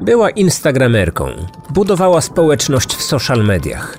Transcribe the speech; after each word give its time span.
Była 0.00 0.30
instagramerką, 0.30 1.26
budowała 1.74 2.20
społeczność 2.20 2.94
w 2.94 3.02
social 3.02 3.44
mediach. 3.44 3.98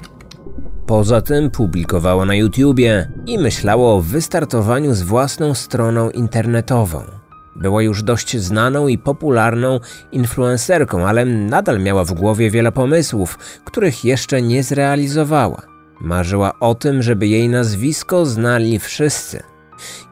Poza 0.85 1.21
tym 1.21 1.51
publikowała 1.51 2.25
na 2.25 2.35
YouTubie 2.35 3.11
i 3.25 3.39
myślała 3.39 3.93
o 3.93 4.01
wystartowaniu 4.01 4.93
z 4.93 5.01
własną 5.01 5.53
stroną 5.53 6.09
internetową. 6.09 7.03
Była 7.55 7.81
już 7.81 8.03
dość 8.03 8.37
znaną 8.37 8.87
i 8.87 8.97
popularną 8.97 9.79
influencerką, 10.11 11.07
ale 11.07 11.25
nadal 11.25 11.79
miała 11.79 12.03
w 12.03 12.13
głowie 12.13 12.51
wiele 12.51 12.71
pomysłów, 12.71 13.37
których 13.65 14.05
jeszcze 14.05 14.41
nie 14.41 14.63
zrealizowała. 14.63 15.61
Marzyła 15.99 16.59
o 16.59 16.75
tym, 16.75 17.01
żeby 17.01 17.27
jej 17.27 17.49
nazwisko 17.49 18.25
znali 18.25 18.79
wszyscy 18.79 19.43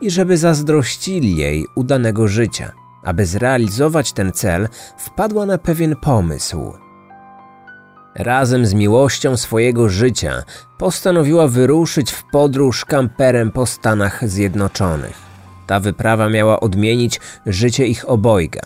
i 0.01 0.09
żeby 0.09 0.37
zazdrościli 0.37 1.37
jej 1.37 1.65
udanego 1.75 2.27
życia. 2.27 2.78
Aby 3.03 3.25
zrealizować 3.25 4.13
ten 4.13 4.31
cel, 4.31 4.69
wpadła 4.97 5.45
na 5.45 5.57
pewien 5.57 5.95
pomysł. 5.95 6.73
Razem 8.15 8.65
z 8.65 8.73
miłością 8.73 9.37
swojego 9.37 9.89
życia 9.89 10.43
postanowiła 10.77 11.47
wyruszyć 11.47 12.11
w 12.11 12.23
podróż 12.31 12.85
kamperem 12.85 13.51
po 13.51 13.65
Stanach 13.65 14.29
Zjednoczonych. 14.29 15.17
Ta 15.67 15.79
wyprawa 15.79 16.29
miała 16.29 16.59
odmienić 16.59 17.19
życie 17.45 17.87
ich 17.87 18.09
obojga. 18.09 18.61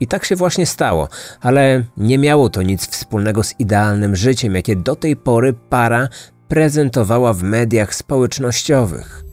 I 0.00 0.06
tak 0.06 0.24
się 0.24 0.36
właśnie 0.36 0.66
stało, 0.66 1.08
ale 1.40 1.84
nie 1.96 2.18
miało 2.18 2.50
to 2.50 2.62
nic 2.62 2.88
wspólnego 2.88 3.42
z 3.42 3.60
idealnym 3.60 4.16
życiem, 4.16 4.54
jakie 4.54 4.76
do 4.76 4.96
tej 4.96 5.16
pory 5.16 5.52
para 5.52 6.08
prezentowała 6.48 7.32
w 7.32 7.42
mediach 7.42 7.94
społecznościowych. 7.94 9.24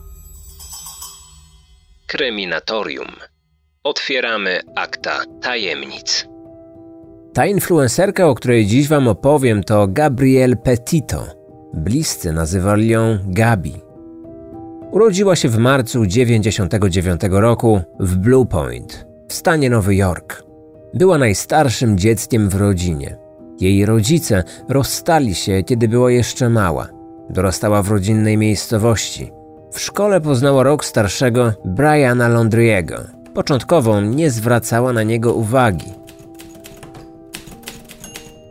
Kryminatorium. 2.06 3.33
Otwieramy 3.84 4.60
akta 4.76 5.12
tajemnic. 5.40 6.28
Ta 7.32 7.46
influencerka, 7.46 8.26
o 8.26 8.34
której 8.34 8.66
dziś 8.66 8.88
Wam 8.88 9.08
opowiem, 9.08 9.64
to 9.64 9.86
Gabrielle 9.88 10.56
Petito. 10.56 11.26
Bliscy 11.74 12.32
nazywali 12.32 12.88
ją 12.88 13.18
Gabi. 13.26 13.74
Urodziła 14.90 15.36
się 15.36 15.48
w 15.48 15.58
marcu 15.58 16.06
1999 16.06 17.20
roku 17.30 17.80
w 18.00 18.16
Blue 18.16 18.46
Point, 18.46 19.06
w 19.28 19.34
stanie 19.34 19.70
Nowy 19.70 19.94
Jork. 19.94 20.42
Była 20.94 21.18
najstarszym 21.18 21.98
dzieckiem 21.98 22.48
w 22.48 22.54
rodzinie. 22.54 23.16
Jej 23.60 23.86
rodzice 23.86 24.44
rozstali 24.68 25.34
się, 25.34 25.62
kiedy 25.62 25.88
była 25.88 26.10
jeszcze 26.10 26.48
mała. 26.48 26.88
Dorastała 27.30 27.82
w 27.82 27.90
rodzinnej 27.90 28.36
miejscowości. 28.36 29.32
W 29.72 29.80
szkole 29.80 30.20
poznała 30.20 30.62
rok 30.62 30.84
starszego 30.84 31.52
Briana 31.64 32.28
Londriego. 32.28 33.23
Początkowo 33.34 34.00
nie 34.00 34.30
zwracała 34.30 34.92
na 34.92 35.02
niego 35.02 35.34
uwagi. 35.34 35.86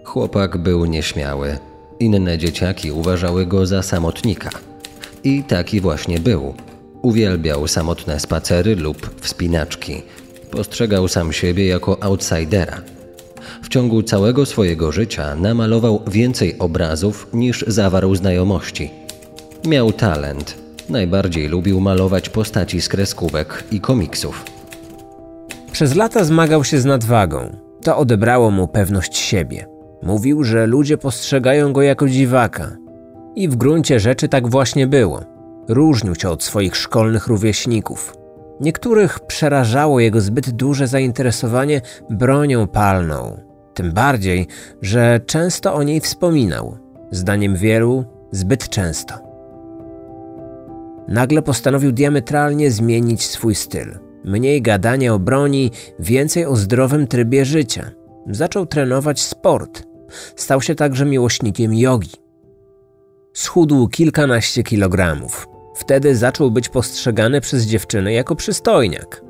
Chłopak 0.04 0.58
był 0.58 0.86
nieśmiały. 0.86 1.58
Inne 2.00 2.38
dzieciaki 2.38 2.92
uważały 2.92 3.46
go 3.46 3.66
za 3.66 3.84
samotnika. 3.84 4.50
I 5.24 5.44
taki 5.44 5.82
właśnie 5.82 6.20
był. 6.20 6.54
Uwielbiał 7.02 7.68
samotne 7.68 8.20
spacery 8.20 8.76
lub 8.76 9.22
wspinaczki. 9.22 10.02
Postrzegał 10.52 11.08
sam 11.08 11.34
siebie 11.34 11.68
jako 11.68 12.04
outsidera. 12.04 12.82
W 13.64 13.70
ciągu 13.70 14.04
całego 14.04 14.46
swojego 14.46 14.92
życia 14.92 15.36
namalował 15.36 16.02
więcej 16.08 16.60
obrazów 16.60 17.28
niż 17.34 17.66
zawarł 17.68 18.16
znajomości. 18.16 18.92
Miał 19.66 19.92
talent. 19.92 20.58
Najbardziej 20.90 21.48
lubił 21.48 21.82
malować 21.82 22.30
postaci 22.30 22.82
z 22.82 22.90
kreskówek 22.90 23.64
i 23.72 23.82
komiksów. 23.82 24.53
Przez 25.74 25.96
lata 25.96 26.24
zmagał 26.24 26.64
się 26.64 26.80
z 26.80 26.86
nadwagą. 26.86 27.58
To 27.82 27.98
odebrało 27.98 28.52
mu 28.52 28.68
pewność 28.68 29.18
siebie. 29.18 29.66
Mówił, 30.04 30.44
że 30.44 30.68
ludzie 30.68 30.98
postrzegają 30.98 31.74
go 31.74 31.82
jako 31.82 32.10
dziwaka. 32.10 32.78
I 33.36 33.50
w 33.50 33.56
gruncie 33.56 34.00
rzeczy 34.00 34.28
tak 34.28 34.50
właśnie 34.50 34.88
było. 34.88 35.24
Różnił 35.68 36.16
się 36.16 36.30
od 36.30 36.44
swoich 36.44 36.76
szkolnych 36.76 37.28
rówieśników. 37.28 38.16
Niektórych 38.62 39.20
przerażało 39.20 40.00
jego 40.00 40.22
zbyt 40.22 40.50
duże 40.50 40.88
zainteresowanie 40.88 41.82
bronią 42.10 42.68
palną. 42.68 43.40
Tym 43.74 43.92
bardziej, 43.92 44.48
że 44.82 45.20
często 45.26 45.74
o 45.74 45.84
niej 45.84 46.00
wspominał. 46.00 46.78
Zdaniem 47.12 47.56
wielu, 47.56 48.06
zbyt 48.32 48.70
często. 48.70 49.14
Nagle 51.08 51.42
postanowił 51.42 51.92
diametralnie 51.92 52.72
zmienić 52.72 53.24
swój 53.26 53.56
styl. 53.56 54.13
Mniej 54.26 54.62
gadania 54.62 55.14
o 55.14 55.20
broni, 55.20 55.72
więcej 56.00 56.46
o 56.46 56.56
zdrowym 56.56 57.08
trybie 57.08 57.46
życia. 57.46 57.92
Zaczął 58.30 58.66
trenować 58.66 59.22
sport. 59.22 59.84
Stał 60.36 60.62
się 60.62 60.76
także 60.76 61.06
miłośnikiem 61.06 61.74
jogi. 61.74 62.12
Schudł 63.34 63.88
kilkanaście 63.88 64.64
kilogramów. 64.64 65.48
Wtedy 65.76 66.16
zaczął 66.16 66.52
być 66.52 66.70
postrzegany 66.70 67.42
przez 67.42 67.66
dziewczyny 67.66 68.14
jako 68.14 68.36
przystojniak. 68.36 69.24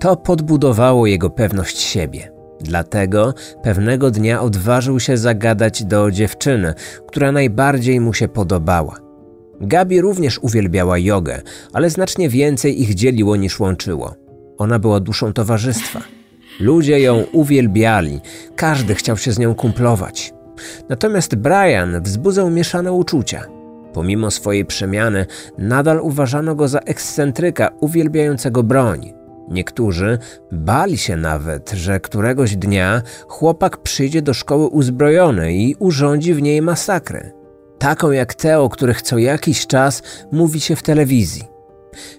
To 0.00 0.16
podbudowało 0.16 1.06
jego 1.06 1.30
pewność 1.30 1.80
siebie. 1.80 2.32
Dlatego 2.60 3.34
pewnego 3.62 4.10
dnia 4.10 4.40
odważył 4.40 5.00
się 5.00 5.16
zagadać 5.16 5.84
do 5.84 6.10
dziewczyny, 6.10 6.74
która 7.06 7.32
najbardziej 7.32 8.00
mu 8.00 8.14
się 8.14 8.28
podobała. 8.28 8.96
Gabi 9.60 10.00
również 10.00 10.38
uwielbiała 10.38 10.98
jogę, 10.98 11.42
ale 11.72 11.90
znacznie 11.90 12.28
więcej 12.28 12.82
ich 12.82 12.94
dzieliło 12.94 13.36
niż 13.36 13.60
łączyło. 13.60 14.23
Ona 14.58 14.78
była 14.78 15.00
duszą 15.00 15.32
towarzystwa. 15.32 16.00
Ludzie 16.60 17.00
ją 17.00 17.24
uwielbiali, 17.32 18.20
każdy 18.56 18.94
chciał 18.94 19.16
się 19.16 19.32
z 19.32 19.38
nią 19.38 19.54
kumplować. 19.54 20.34
Natomiast 20.88 21.34
Brian 21.34 22.02
wzbudzał 22.02 22.50
mieszane 22.50 22.92
uczucia. 22.92 23.44
Pomimo 23.92 24.30
swojej 24.30 24.64
przemiany, 24.64 25.26
nadal 25.58 26.00
uważano 26.00 26.54
go 26.54 26.68
za 26.68 26.78
ekscentryka 26.78 27.70
uwielbiającego 27.80 28.62
broń. 28.62 29.12
Niektórzy 29.48 30.18
bali 30.52 30.98
się 30.98 31.16
nawet, 31.16 31.70
że 31.70 32.00
któregoś 32.00 32.56
dnia 32.56 33.02
chłopak 33.28 33.76
przyjdzie 33.82 34.22
do 34.22 34.34
szkoły 34.34 34.66
uzbrojony 34.66 35.54
i 35.54 35.74
urządzi 35.78 36.34
w 36.34 36.42
niej 36.42 36.62
masakrę. 36.62 37.30
Taką 37.78 38.10
jak 38.10 38.34
te, 38.34 38.60
o 38.60 38.68
których 38.68 39.02
co 39.02 39.18
jakiś 39.18 39.66
czas 39.66 40.02
mówi 40.32 40.60
się 40.60 40.76
w 40.76 40.82
telewizji. 40.82 41.53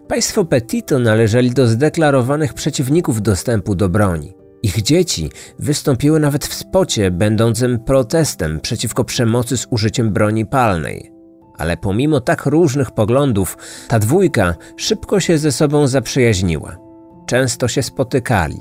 Państwo 0.08 0.46
Petito 0.46 1.00
należeli 1.00 1.52
do 1.52 1.68
zdeklarowanych 1.68 2.53
przeciwników 2.53 3.22
dostępu 3.22 3.75
do 3.75 3.90
broni. 3.90 4.34
Ich 4.63 4.81
dzieci 4.81 5.30
wystąpiły 5.59 6.19
nawet 6.19 6.46
w 6.46 6.53
spocie 6.53 7.12
będącym 7.12 7.80
protestem 7.80 8.59
przeciwko 8.59 9.03
przemocy 9.03 9.58
z 9.58 9.68
użyciem 9.69 10.14
broni 10.14 10.46
palnej. 10.46 11.12
Ale 11.58 11.78
pomimo 11.78 12.22
tak 12.22 12.46
różnych 12.46 12.91
poglądów, 12.91 13.58
ta 13.88 14.00
dwójka 14.00 14.56
szybko 14.78 15.19
się 15.19 15.38
ze 15.38 15.52
sobą 15.52 15.88
zaprzyjaźniła. 15.88 16.78
Często 17.25 17.68
się 17.68 17.84
spotykali. 17.84 18.59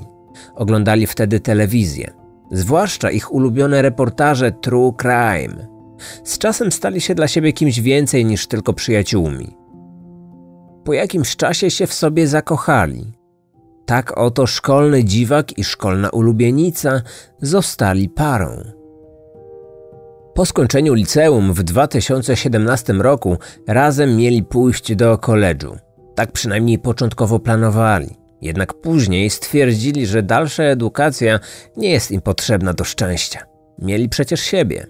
Oglądali 0.55 1.07
wtedy 1.07 1.39
telewizję. 1.39 2.13
Zwłaszcza 2.51 3.11
ich 3.11 3.33
ulubione 3.33 3.81
reportaże 3.81 4.51
True 4.51 4.93
Crime. 5.01 5.67
Z 6.23 6.37
czasem 6.37 6.71
stali 6.71 7.01
się 7.01 7.15
dla 7.15 7.27
siebie 7.27 7.53
kimś 7.53 7.79
więcej 7.79 8.25
niż 8.25 8.47
tylko 8.47 8.73
przyjaciółmi. 8.73 9.57
Po 10.85 10.93
jakimś 10.93 11.35
czasie 11.35 11.71
się 11.71 11.87
w 11.87 11.93
sobie 11.93 12.27
zakochali. 12.27 13.13
Tak 13.85 14.17
oto 14.17 14.47
szkolny 14.47 15.03
dziwak 15.03 15.57
i 15.57 15.63
szkolna 15.63 16.09
ulubienica 16.09 17.01
zostali 17.41 18.09
parą. 18.09 18.63
Po 20.33 20.45
skończeniu 20.45 20.93
liceum 20.93 21.53
w 21.53 21.63
2017 21.63 22.93
roku 22.93 23.37
razem 23.67 24.17
mieli 24.17 24.43
pójść 24.43 24.95
do 24.95 25.17
koledżu. 25.17 25.77
Tak 26.15 26.31
przynajmniej 26.31 26.79
początkowo 26.79 27.39
planowali. 27.39 28.15
Jednak 28.41 28.73
później 28.73 29.29
stwierdzili, 29.29 30.05
że 30.05 30.23
dalsza 30.23 30.63
edukacja 30.63 31.39
nie 31.77 31.89
jest 31.91 32.11
im 32.11 32.21
potrzebna 32.21 32.73
do 32.73 32.83
szczęścia. 32.83 33.45
Mieli 33.79 34.09
przecież 34.09 34.41
siebie. 34.41 34.87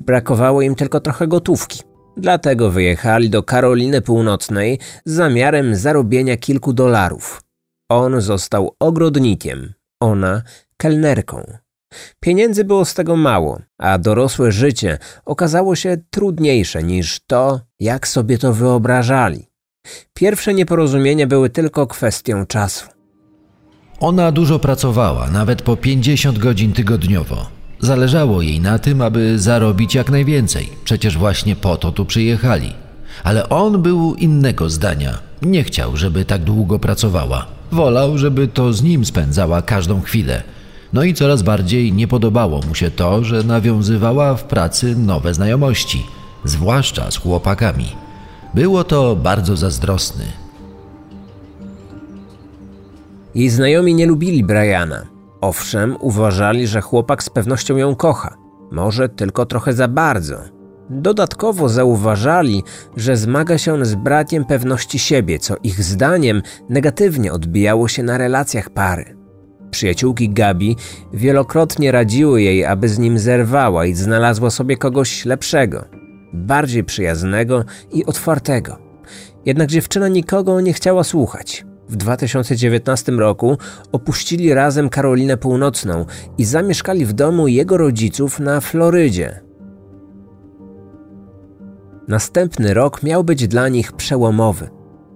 Brakowało 0.00 0.62
im 0.62 0.74
tylko 0.74 1.00
trochę 1.00 1.26
gotówki. 1.26 1.87
Dlatego 2.18 2.70
wyjechali 2.70 3.30
do 3.30 3.42
Karoliny 3.42 4.00
Północnej 4.00 4.78
z 5.04 5.12
zamiarem 5.12 5.76
zarobienia 5.76 6.36
kilku 6.36 6.72
dolarów. 6.72 7.42
On 7.90 8.20
został 8.20 8.76
ogrodnikiem, 8.80 9.72
ona 10.00 10.42
kelnerką. 10.76 11.58
Pieniędzy 12.20 12.64
było 12.64 12.84
z 12.84 12.94
tego 12.94 13.16
mało, 13.16 13.60
a 13.78 13.98
dorosłe 13.98 14.52
życie 14.52 14.98
okazało 15.24 15.76
się 15.76 15.96
trudniejsze 16.10 16.82
niż 16.82 17.20
to, 17.26 17.60
jak 17.80 18.08
sobie 18.08 18.38
to 18.38 18.52
wyobrażali. 18.52 19.46
Pierwsze 20.14 20.54
nieporozumienia 20.54 21.26
były 21.26 21.50
tylko 21.50 21.86
kwestią 21.86 22.46
czasu. 22.46 22.86
Ona 24.00 24.32
dużo 24.32 24.58
pracowała, 24.58 25.30
nawet 25.30 25.62
po 25.62 25.76
50 25.76 26.38
godzin 26.38 26.72
tygodniowo. 26.72 27.57
Zależało 27.80 28.42
jej 28.42 28.60
na 28.60 28.78
tym, 28.78 29.02
aby 29.02 29.38
zarobić 29.38 29.94
jak 29.94 30.10
najwięcej. 30.10 30.68
Przecież 30.84 31.18
właśnie 31.18 31.56
po 31.56 31.76
to 31.76 31.92
tu 31.92 32.04
przyjechali. 32.04 32.72
Ale 33.24 33.48
on 33.48 33.82
był 33.82 34.14
innego 34.14 34.70
zdania. 34.70 35.18
Nie 35.42 35.64
chciał, 35.64 35.96
żeby 35.96 36.24
tak 36.24 36.44
długo 36.44 36.78
pracowała. 36.78 37.46
Wolał, 37.72 38.18
żeby 38.18 38.48
to 38.48 38.72
z 38.72 38.82
nim 38.82 39.04
spędzała 39.04 39.62
każdą 39.62 40.00
chwilę. 40.00 40.42
No 40.92 41.04
i 41.04 41.14
coraz 41.14 41.42
bardziej 41.42 41.92
nie 41.92 42.08
podobało 42.08 42.60
mu 42.68 42.74
się 42.74 42.90
to, 42.90 43.24
że 43.24 43.42
nawiązywała 43.42 44.36
w 44.36 44.44
pracy 44.44 44.96
nowe 44.96 45.34
znajomości, 45.34 46.06
zwłaszcza 46.44 47.10
z 47.10 47.16
chłopakami. 47.16 47.86
Było 48.54 48.84
to 48.84 49.16
bardzo 49.16 49.56
zazdrosny. 49.56 50.24
Jej 53.34 53.50
znajomi 53.50 53.94
nie 53.94 54.06
lubili 54.06 54.44
Briana. 54.44 55.17
Owszem, 55.40 55.96
uważali, 56.00 56.66
że 56.66 56.80
chłopak 56.80 57.22
z 57.22 57.30
pewnością 57.30 57.76
ją 57.76 57.94
kocha. 57.94 58.36
Może 58.70 59.08
tylko 59.08 59.46
trochę 59.46 59.72
za 59.72 59.88
bardzo. 59.88 60.36
Dodatkowo 60.90 61.68
zauważali, 61.68 62.62
że 62.96 63.16
zmaga 63.16 63.58
się 63.58 63.74
on 63.74 63.84
z 63.84 63.94
brakiem 63.94 64.44
pewności 64.44 64.98
siebie, 64.98 65.38
co 65.38 65.56
ich 65.62 65.82
zdaniem 65.82 66.42
negatywnie 66.68 67.32
odbijało 67.32 67.88
się 67.88 68.02
na 68.02 68.18
relacjach 68.18 68.70
pary. 68.70 69.16
Przyjaciółki 69.70 70.30
Gabi 70.30 70.76
wielokrotnie 71.12 71.92
radziły 71.92 72.42
jej, 72.42 72.64
aby 72.64 72.88
z 72.88 72.98
nim 72.98 73.18
zerwała 73.18 73.86
i 73.86 73.94
znalazła 73.94 74.50
sobie 74.50 74.76
kogoś 74.76 75.24
lepszego, 75.24 75.84
bardziej 76.32 76.84
przyjaznego 76.84 77.64
i 77.92 78.04
otwartego. 78.06 78.78
Jednak 79.46 79.68
dziewczyna 79.68 80.08
nikogo 80.08 80.60
nie 80.60 80.72
chciała 80.72 81.04
słuchać. 81.04 81.67
W 81.88 81.96
2019 81.96 83.12
roku 83.12 83.58
opuścili 83.92 84.54
razem 84.54 84.88
Karolinę 84.88 85.36
Północną 85.36 86.06
i 86.38 86.44
zamieszkali 86.44 87.06
w 87.06 87.12
domu 87.12 87.48
jego 87.48 87.76
rodziców 87.76 88.40
na 88.40 88.60
Florydzie. 88.60 89.40
Następny 92.08 92.74
rok 92.74 93.02
miał 93.02 93.24
być 93.24 93.48
dla 93.48 93.68
nich 93.68 93.92
przełomowy. 93.92 94.68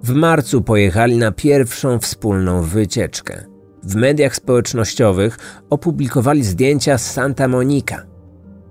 W 0.02 0.14
marcu 0.14 0.62
pojechali 0.62 1.16
na 1.16 1.32
pierwszą 1.32 1.98
wspólną 1.98 2.62
wycieczkę. 2.62 3.44
W 3.82 3.94
mediach 3.94 4.36
społecznościowych 4.36 5.38
opublikowali 5.70 6.44
zdjęcia 6.44 6.98
z 6.98 7.12
Santa 7.12 7.48
Monica. 7.48 8.02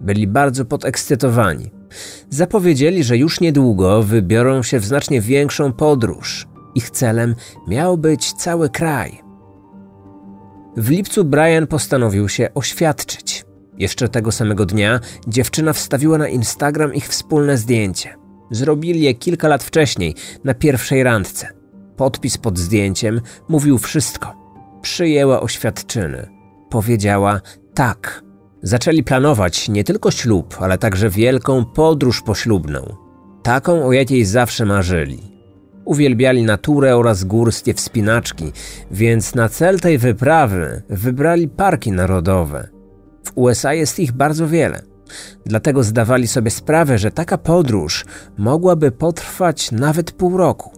Byli 0.02 0.28
bardzo 0.28 0.66
podekscytowani. 0.66 1.72
Zapowiedzieli, 2.30 3.04
że 3.04 3.18
już 3.18 3.40
niedługo 3.40 4.04
wybiorą 4.04 4.64
się 4.64 4.80
w 4.80 4.86
znacznie 4.86 5.22
większą 5.22 5.74
podróż. 5.74 6.51
Ich 6.76 6.90
celem 6.90 7.36
miał 7.68 7.98
być 7.98 8.34
cały 8.34 8.70
kraj. 8.70 9.22
W 10.78 10.90
lipcu 10.90 11.26
Brian 11.26 11.68
postanowił 11.68 12.30
się 12.30 12.50
oświadczyć. 12.54 13.46
Jeszcze 13.78 14.10
tego 14.10 14.32
samego 14.32 14.66
dnia 14.66 15.00
dziewczyna 15.28 15.74
wstawiła 15.74 16.18
na 16.18 16.28
Instagram 16.28 16.94
ich 16.94 17.08
wspólne 17.08 17.58
zdjęcie. 17.58 18.16
Zrobili 18.52 19.02
je 19.02 19.14
kilka 19.14 19.48
lat 19.48 19.64
wcześniej, 19.64 20.16
na 20.44 20.54
pierwszej 20.54 21.04
randce. 21.04 21.48
Podpis 21.98 22.38
pod 22.38 22.60
zdjęciem 22.60 23.22
mówił 23.50 23.78
wszystko. 23.78 24.36
Przyjęła 24.82 25.42
oświadczyny. 25.42 26.28
Powiedziała 26.70 27.42
tak. 27.74 28.24
Zaczęli 28.64 29.04
planować 29.04 29.70
nie 29.70 29.84
tylko 29.84 30.12
ślub, 30.12 30.58
ale 30.60 30.78
także 30.78 31.10
wielką 31.10 31.66
podróż 31.66 32.22
poślubną. 32.22 32.96
Taką, 33.44 33.86
o 33.86 33.92
jakiej 33.92 34.26
zawsze 34.26 34.66
marzyli. 34.66 35.31
Uwielbiali 35.86 36.44
naturę 36.44 36.98
oraz 36.98 37.24
górskie 37.24 37.74
wspinaczki, 37.74 38.52
więc 38.92 39.36
na 39.36 39.50
cel 39.50 39.80
tej 39.80 39.98
wyprawy 39.98 40.82
wybrali 40.90 41.48
parki 41.48 41.92
narodowe. 41.92 42.68
W 43.24 43.32
USA 43.36 43.74
jest 43.74 44.00
ich 44.00 44.12
bardzo 44.12 44.48
wiele. 44.48 44.82
Dlatego 45.46 45.84
zdawali 45.84 46.28
sobie 46.28 46.52
sprawę, 46.52 46.98
że 46.98 47.12
taka 47.12 47.38
podróż 47.38 48.06
mogłaby 48.38 48.92
potrwać 48.92 49.72
nawet 49.72 50.12
pół 50.12 50.38
roku. 50.38 50.72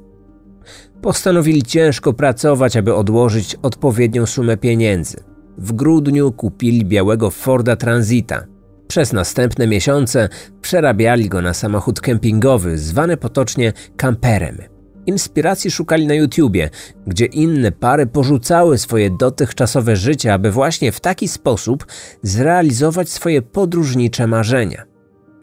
Postanowili 1.01 1.63
ciężko 1.63 2.13
pracować, 2.13 2.77
aby 2.77 2.95
odłożyć 2.95 3.55
odpowiednią 3.61 4.25
sumę 4.25 4.57
pieniędzy. 4.57 5.17
W 5.57 5.73
grudniu 5.73 6.31
kupili 6.31 6.85
białego 6.85 7.29
Forda 7.29 7.75
Transita. 7.75 8.45
Przez 8.87 9.13
następne 9.13 9.67
miesiące 9.67 10.29
przerabiali 10.61 11.29
go 11.29 11.41
na 11.41 11.53
samochód 11.53 12.01
kempingowy, 12.01 12.77
zwany 12.77 13.17
potocznie 13.17 13.73
kamperem. 13.97 14.72
Inspiracji 15.05 15.71
szukali 15.71 16.07
na 16.07 16.13
YouTubie, 16.13 16.69
gdzie 17.07 17.25
inne 17.25 17.71
pary 17.71 18.05
porzucały 18.05 18.77
swoje 18.77 19.09
dotychczasowe 19.09 19.95
życie, 19.95 20.33
aby 20.33 20.51
właśnie 20.51 20.91
w 20.91 20.99
taki 20.99 21.27
sposób 21.27 21.85
zrealizować 22.21 23.09
swoje 23.09 23.41
podróżnicze 23.41 24.27
marzenia. 24.27 24.83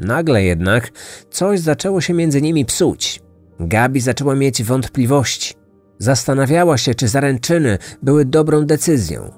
Nagle 0.01 0.43
jednak 0.43 0.91
coś 1.31 1.61
zaczęło 1.61 2.01
się 2.01 2.15
między 2.15 2.43
nimi 2.43 2.65
psuć. 2.65 3.21
Gabi 3.61 4.01
zaczęła 4.01 4.35
mieć 4.35 4.62
wątpliwości. 4.62 5.55
Zastanawiała 5.99 6.79
się, 6.79 6.95
czy 6.95 7.09
zaręczyny 7.09 7.79
były 8.03 8.25
dobrą 8.25 8.67
decyzją. 8.67 9.31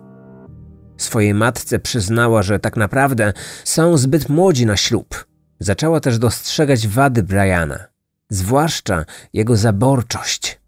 Swojej 0.96 1.34
matce 1.34 1.78
przyznała, 1.78 2.42
że 2.42 2.58
tak 2.58 2.76
naprawdę 2.76 3.32
są 3.64 3.96
zbyt 3.96 4.28
młodzi 4.28 4.66
na 4.66 4.76
ślub. 4.76 5.26
Zaczęła 5.58 6.00
też 6.00 6.18
dostrzegać 6.18 6.88
wady 6.88 7.22
Briana 7.22 7.91
zwłaszcza 8.32 9.04
jego 9.32 9.56
zaborczość. 9.56 10.60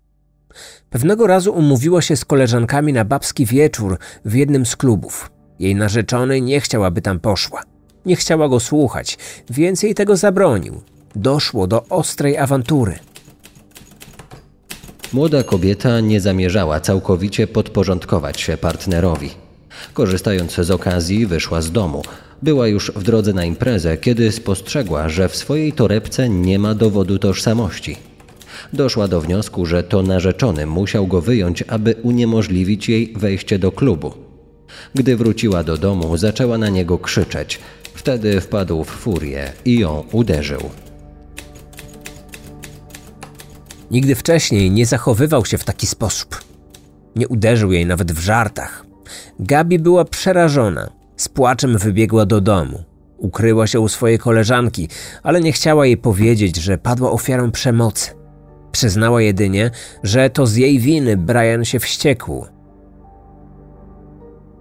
Pewnego 0.90 1.26
razu 1.26 1.52
umówiła 1.52 2.02
się 2.02 2.16
z 2.16 2.24
koleżankami 2.24 2.92
na 2.92 3.04
babski 3.04 3.46
wieczór 3.46 3.98
w 4.24 4.34
jednym 4.34 4.66
z 4.66 4.76
klubów. 4.76 5.30
Jej 5.58 5.74
narzeczony 5.74 6.40
nie 6.40 6.60
chciał, 6.60 6.84
aby 6.84 7.02
tam 7.02 7.20
poszła. 7.20 7.62
Nie 8.06 8.16
chciała 8.16 8.48
go 8.48 8.60
słuchać, 8.60 9.18
więc 9.50 9.82
jej 9.82 9.94
tego 9.94 10.16
zabronił. 10.16 10.82
Doszło 11.16 11.66
do 11.66 11.84
ostrej 11.88 12.38
awantury. 12.38 12.98
Młoda 15.12 15.42
kobieta 15.42 16.00
nie 16.00 16.20
zamierzała 16.20 16.80
całkowicie 16.80 17.46
podporządkować 17.46 18.40
się 18.40 18.56
partnerowi. 18.56 19.30
Korzystając 19.94 20.54
z 20.54 20.70
okazji, 20.70 21.26
wyszła 21.26 21.62
z 21.62 21.72
domu, 21.72 22.02
była 22.42 22.68
już 22.68 22.92
w 22.96 23.02
drodze 23.02 23.32
na 23.32 23.44
imprezę, 23.44 23.96
kiedy 23.96 24.32
spostrzegła, 24.32 25.08
że 25.08 25.28
w 25.28 25.36
swojej 25.36 25.72
torebce 25.72 26.28
nie 26.28 26.58
ma 26.58 26.74
dowodu 26.74 27.18
tożsamości. 27.18 27.96
Doszła 28.72 29.08
do 29.08 29.20
wniosku, 29.20 29.66
że 29.66 29.82
to 29.82 30.02
narzeczony 30.02 30.66
musiał 30.66 31.06
go 31.06 31.20
wyjąć, 31.20 31.64
aby 31.68 31.94
uniemożliwić 32.02 32.88
jej 32.88 33.12
wejście 33.16 33.58
do 33.58 33.72
klubu. 33.72 34.12
Gdy 34.94 35.16
wróciła 35.16 35.64
do 35.64 35.76
domu, 35.76 36.16
zaczęła 36.16 36.58
na 36.58 36.68
niego 36.68 36.98
krzyczeć. 36.98 37.58
Wtedy 37.94 38.40
wpadł 38.40 38.84
w 38.84 38.90
furię 38.90 39.52
i 39.64 39.78
ją 39.78 40.04
uderzył. 40.12 40.70
Nigdy 43.90 44.14
wcześniej 44.14 44.70
nie 44.70 44.86
zachowywał 44.86 45.44
się 45.44 45.58
w 45.58 45.64
taki 45.64 45.86
sposób. 45.86 46.44
Nie 47.16 47.28
uderzył 47.28 47.72
jej 47.72 47.86
nawet 47.86 48.12
w 48.12 48.18
żartach. 48.18 48.86
Gabi 49.38 49.78
była 49.78 50.04
przerażona. 50.04 50.90
Z 51.24 51.28
płaczem 51.28 51.78
wybiegła 51.78 52.26
do 52.26 52.40
domu. 52.40 52.84
Ukryła 53.18 53.66
się 53.66 53.80
u 53.80 53.88
swojej 53.88 54.18
koleżanki, 54.18 54.88
ale 55.22 55.40
nie 55.40 55.52
chciała 55.52 55.86
jej 55.86 55.96
powiedzieć, 55.96 56.56
że 56.56 56.78
padła 56.78 57.10
ofiarą 57.10 57.50
przemocy. 57.50 58.10
Przyznała 58.72 59.22
jedynie, 59.22 59.70
że 60.02 60.30
to 60.30 60.46
z 60.46 60.56
jej 60.56 60.78
winy 60.78 61.16
Brian 61.16 61.64
się 61.64 61.78
wściekł. 61.78 62.46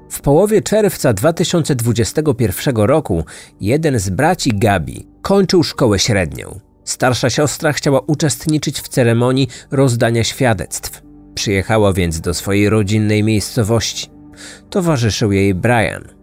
W 0.09 0.21
połowie 0.21 0.61
czerwca 0.61 1.13
2021 1.13 2.75
roku 2.75 3.25
jeden 3.61 3.99
z 3.99 4.09
braci 4.09 4.57
Gabi 4.57 5.07
kończył 5.21 5.63
szkołę 5.63 5.99
średnią. 5.99 6.59
Starsza 6.83 7.29
siostra 7.29 7.73
chciała 7.73 7.99
uczestniczyć 7.99 8.81
w 8.81 8.87
ceremonii 8.87 9.47
rozdania 9.71 10.23
świadectw. 10.23 11.01
Przyjechała 11.35 11.93
więc 11.93 12.21
do 12.21 12.33
swojej 12.33 12.69
rodzinnej 12.69 13.23
miejscowości. 13.23 14.09
Towarzyszył 14.69 15.31
jej 15.31 15.53
Brian. 15.53 16.22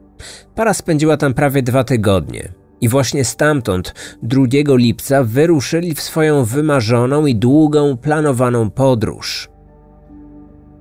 Para 0.55 0.75
spędziła 0.75 1.17
tam 1.17 1.35
prawie 1.35 1.63
dwa 1.63 1.85
tygodnie. 1.85 2.53
I 2.81 2.89
właśnie 2.89 3.25
stamtąd, 3.25 3.95
2 4.23 4.45
lipca, 4.69 5.25
wyruszyli 5.25 5.95
w 5.95 6.01
swoją 6.01 6.45
wymarzoną 6.45 7.27
i 7.27 7.35
długą, 7.35 7.97
planowaną 7.97 8.71
podróż. 8.71 9.49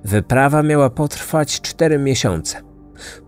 Wyprawa 0.04 0.62
miała 0.62 0.90
potrwać 0.90 1.60
cztery 1.60 1.98
miesiące. 1.98 2.56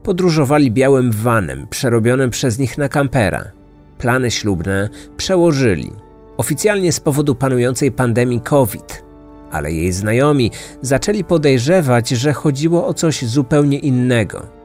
Podróżowali 0.03 0.71
białym 0.71 1.11
vanem, 1.11 1.67
przerobionym 1.71 2.31
przez 2.31 2.59
nich 2.59 2.79
na 2.79 2.89
kampera. 2.89 3.53
Plany 3.99 4.31
ślubne 4.31 4.89
przełożyli. 5.17 5.93
Oficjalnie 6.37 6.93
z 6.93 7.01
powodu 7.01 7.35
panującej 7.35 7.93
pandemii 7.93 8.41
COVID, 8.41 9.05
ale 9.51 9.73
jej 9.73 9.93
znajomi 9.93 10.51
zaczęli 10.83 11.25
podejrzewać, 11.25 12.09
że 12.09 12.33
chodziło 12.33 12.87
o 12.87 12.95
coś 12.95 13.25
zupełnie 13.25 13.79
innego. 13.79 14.62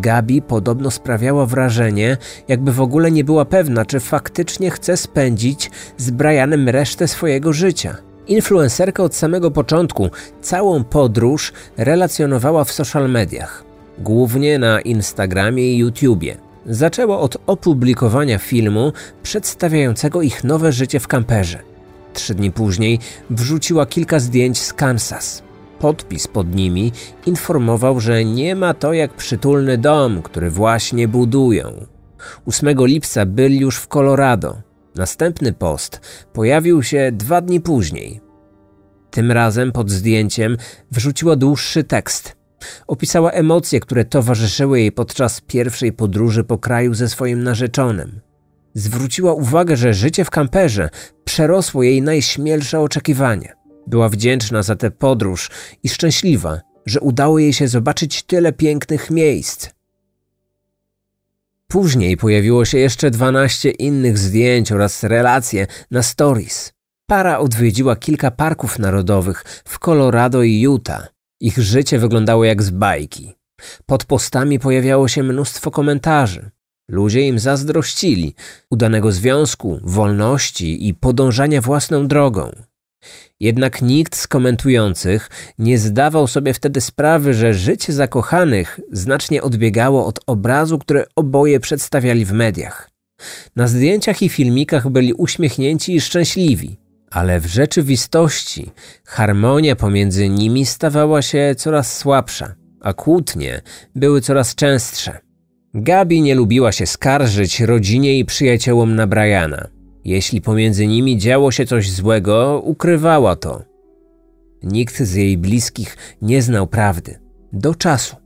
Gabi 0.00 0.42
podobno 0.42 0.90
sprawiała 0.90 1.46
wrażenie, 1.46 2.16
jakby 2.48 2.72
w 2.72 2.80
ogóle 2.80 3.10
nie 3.10 3.24
była 3.24 3.44
pewna, 3.44 3.84
czy 3.84 4.00
faktycznie 4.00 4.70
chce 4.70 4.96
spędzić 4.96 5.70
z 5.96 6.10
Brianem 6.10 6.68
resztę 6.68 7.08
swojego 7.08 7.52
życia. 7.52 7.96
Influencerka 8.26 9.02
od 9.02 9.14
samego 9.14 9.50
początku 9.50 10.10
całą 10.40 10.84
podróż 10.84 11.52
relacjonowała 11.76 12.64
w 12.64 12.72
social 12.72 13.10
mediach, 13.10 13.64
głównie 13.98 14.58
na 14.58 14.80
Instagramie 14.80 15.72
i 15.72 15.78
YouTubie. 15.78 16.36
Zaczęła 16.66 17.18
od 17.18 17.36
opublikowania 17.46 18.38
filmu 18.38 18.92
przedstawiającego 19.22 20.22
ich 20.22 20.44
nowe 20.44 20.72
życie 20.72 21.00
w 21.00 21.08
kamperze. 21.08 21.58
Trzy 22.12 22.34
dni 22.34 22.52
później 22.52 22.98
wrzuciła 23.30 23.86
kilka 23.86 24.18
zdjęć 24.18 24.58
z 24.58 24.72
Kansas. 24.72 25.45
Podpis 25.78 26.26
pod 26.28 26.54
nimi 26.54 26.92
informował, 27.26 28.00
że 28.00 28.24
nie 28.24 28.56
ma 28.56 28.74
to 28.74 28.92
jak 28.92 29.14
przytulny 29.14 29.78
dom, 29.78 30.22
który 30.22 30.50
właśnie 30.50 31.08
budują. 31.08 31.86
8 32.46 32.86
lipca 32.86 33.26
byli 33.26 33.58
już 33.58 33.76
w 33.76 33.88
Colorado. 33.88 34.56
Następny 34.94 35.52
post 35.52 36.00
pojawił 36.32 36.82
się 36.82 37.12
dwa 37.12 37.40
dni 37.40 37.60
później. 37.60 38.20
Tym 39.10 39.32
razem 39.32 39.72
pod 39.72 39.90
zdjęciem 39.90 40.56
wrzuciła 40.90 41.36
dłuższy 41.36 41.84
tekst. 41.84 42.36
Opisała 42.86 43.30
emocje, 43.30 43.80
które 43.80 44.04
towarzyszyły 44.04 44.80
jej 44.80 44.92
podczas 44.92 45.40
pierwszej 45.40 45.92
podróży 45.92 46.44
po 46.44 46.58
kraju 46.58 46.94
ze 46.94 47.08
swoim 47.08 47.42
narzeczonym. 47.42 48.20
Zwróciła 48.74 49.32
uwagę, 49.32 49.76
że 49.76 49.94
życie 49.94 50.24
w 50.24 50.30
kamperze 50.30 50.88
przerosło 51.24 51.82
jej 51.82 52.02
najśmielsze 52.02 52.80
oczekiwania. 52.80 53.65
Była 53.86 54.08
wdzięczna 54.08 54.62
za 54.62 54.76
tę 54.76 54.90
podróż 54.90 55.50
i 55.82 55.88
szczęśliwa, 55.88 56.60
że 56.86 57.00
udało 57.00 57.38
jej 57.38 57.52
się 57.52 57.68
zobaczyć 57.68 58.22
tyle 58.22 58.52
pięknych 58.52 59.10
miejsc. 59.10 59.68
Później 61.68 62.16
pojawiło 62.16 62.64
się 62.64 62.78
jeszcze 62.78 63.10
12 63.10 63.70
innych 63.70 64.18
zdjęć 64.18 64.72
oraz 64.72 65.02
relacje 65.02 65.66
na 65.90 66.02
stories. 66.02 66.72
Para 67.06 67.38
odwiedziła 67.38 67.96
kilka 67.96 68.30
parków 68.30 68.78
narodowych 68.78 69.44
w 69.64 69.78
Colorado 69.78 70.42
i 70.42 70.60
Utah. 70.60 71.08
Ich 71.40 71.58
życie 71.58 71.98
wyglądało 71.98 72.44
jak 72.44 72.62
z 72.62 72.70
bajki. 72.70 73.34
Pod 73.86 74.04
postami 74.04 74.58
pojawiało 74.58 75.08
się 75.08 75.22
mnóstwo 75.22 75.70
komentarzy. 75.70 76.50
Ludzie 76.88 77.20
im 77.20 77.38
zazdrościli 77.38 78.34
udanego 78.70 79.12
związku, 79.12 79.80
wolności 79.82 80.88
i 80.88 80.94
podążania 80.94 81.60
własną 81.60 82.08
drogą. 82.08 82.52
Jednak 83.40 83.82
nikt 83.82 84.16
z 84.16 84.26
komentujących 84.26 85.30
nie 85.58 85.78
zdawał 85.78 86.26
sobie 86.26 86.54
wtedy 86.54 86.80
sprawy, 86.80 87.34
że 87.34 87.54
życie 87.54 87.92
zakochanych 87.92 88.80
znacznie 88.92 89.42
odbiegało 89.42 90.06
od 90.06 90.20
obrazu, 90.26 90.78
który 90.78 91.04
oboje 91.16 91.60
przedstawiali 91.60 92.24
w 92.24 92.32
mediach. 92.32 92.90
Na 93.56 93.68
zdjęciach 93.68 94.22
i 94.22 94.28
filmikach 94.28 94.88
byli 94.88 95.12
uśmiechnięci 95.12 95.94
i 95.94 96.00
szczęśliwi, 96.00 96.76
ale 97.10 97.40
w 97.40 97.46
rzeczywistości 97.46 98.70
harmonia 99.04 99.76
pomiędzy 99.76 100.28
nimi 100.28 100.66
stawała 100.66 101.22
się 101.22 101.54
coraz 101.58 101.96
słabsza, 101.98 102.54
a 102.80 102.92
kłótnie 102.92 103.62
były 103.94 104.20
coraz 104.20 104.54
częstsze. 104.54 105.18
Gabi 105.74 106.22
nie 106.22 106.34
lubiła 106.34 106.72
się 106.72 106.86
skarżyć 106.86 107.60
rodzinie 107.60 108.18
i 108.18 108.24
przyjaciołom 108.24 108.94
na 108.94 109.06
Briana. 109.06 109.75
Jeśli 110.06 110.40
pomiędzy 110.40 110.86
nimi 110.86 111.18
działo 111.18 111.52
się 111.52 111.66
coś 111.66 111.90
złego, 111.90 112.62
ukrywała 112.64 113.36
to. 113.36 113.62
Nikt 114.62 115.02
z 115.02 115.14
jej 115.14 115.38
bliskich 115.38 115.96
nie 116.22 116.42
znał 116.42 116.66
prawdy. 116.66 117.18
Do 117.52 117.74
czasu. 117.74 118.16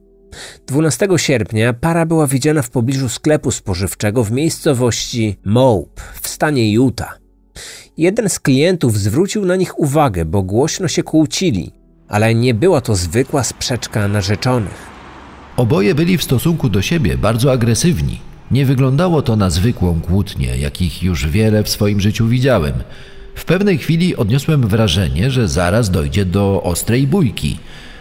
12 0.67 1.09
sierpnia 1.17 1.73
para 1.73 2.07
była 2.07 2.27
widziana 2.27 2.63
w 2.63 2.71
pobliżu 2.71 3.09
sklepu 3.09 3.51
spożywczego 3.51 4.25
w 4.25 4.33
miejscowości 4.33 5.37
Mope 5.45 6.03
w 6.21 6.29
stanie 6.29 6.73
Utah. 6.73 7.21
Jeden 7.97 8.29
z 8.29 8.41
klientów 8.41 8.99
zwrócił 8.99 9.47
na 9.47 9.57
nich 9.57 9.79
uwagę, 9.79 10.25
bo 10.25 10.43
głośno 10.43 10.89
się 10.89 11.03
kłócili, 11.03 11.73
ale 12.09 12.35
nie 12.35 12.55
była 12.55 12.81
to 12.81 12.97
zwykła 12.97 13.45
sprzeczka 13.45 14.09
narzeczonych. 14.09 14.87
Oboje 15.57 15.95
byli 15.95 16.19
w 16.19 16.25
stosunku 16.25 16.69
do 16.69 16.83
siebie 16.83 17.19
bardzo 17.19 17.53
agresywni. 17.53 18.30
Nie 18.51 18.67
wyglądało 18.67 19.23
to 19.23 19.37
na 19.37 19.51
zwykłą 19.51 20.01
kłótnię, 20.01 20.57
jakich 20.57 21.03
już 21.03 21.29
wiele 21.29 21.63
w 21.63 21.69
swoim 21.69 22.01
życiu 22.01 22.27
widziałem. 22.27 22.73
W 23.35 23.45
pewnej 23.45 23.79
chwili 23.79 24.17
odniosłem 24.17 24.69
wrażenie, 24.69 25.31
że 25.31 25.49
zaraz 25.49 25.91
dojdzie 25.91 26.25
do 26.25 26.63
ostrej 26.63 27.07
bójki. 27.07 27.59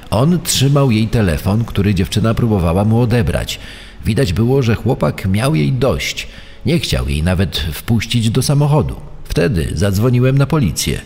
On 0.10 0.40
trzymał 0.42 0.92
jej 0.92 1.08
telefon, 1.08 1.66
który 1.66 1.96
dziewczyna 1.96 2.34
próbowała 2.34 2.86
mu 2.86 3.02
odebrać. 3.02 3.60
Widać 4.06 4.34
było, 4.34 4.62
że 4.62 4.76
chłopak 4.76 5.28
miał 5.28 5.56
jej 5.56 5.72
dość. 5.72 6.28
Nie 6.66 6.80
chciał 6.80 7.10
jej 7.10 7.24
nawet 7.24 7.58
wpuścić 7.58 8.30
do 8.30 8.42
samochodu. 8.42 8.96
Wtedy 9.24 9.68
zadzwoniłem 9.74 10.38
na 10.38 10.46
policję. 10.46 11.02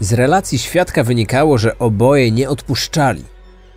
Z 0.00 0.12
relacji 0.12 0.58
świadka 0.58 1.04
wynikało, 1.04 1.58
że 1.58 1.78
oboje 1.78 2.30
nie 2.30 2.48
odpuszczali. 2.48 3.24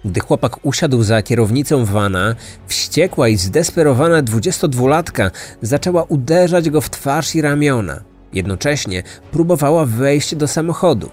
Gdy 0.05 0.19
chłopak 0.19 0.65
usiadł 0.65 1.03
za 1.03 1.21
kierownicą 1.21 1.85
wana, 1.85 2.35
wściekła 2.67 3.27
i 3.27 3.37
zdesperowana 3.37 4.23
22-latka 4.23 5.31
zaczęła 5.61 6.03
uderzać 6.03 6.69
go 6.69 6.81
w 6.81 6.89
twarz 6.89 7.35
i 7.35 7.41
ramiona. 7.41 8.01
Jednocześnie 8.33 9.03
próbowała 9.31 9.85
wejść 9.85 10.35
do 10.35 10.47
samochodu. 10.47 11.09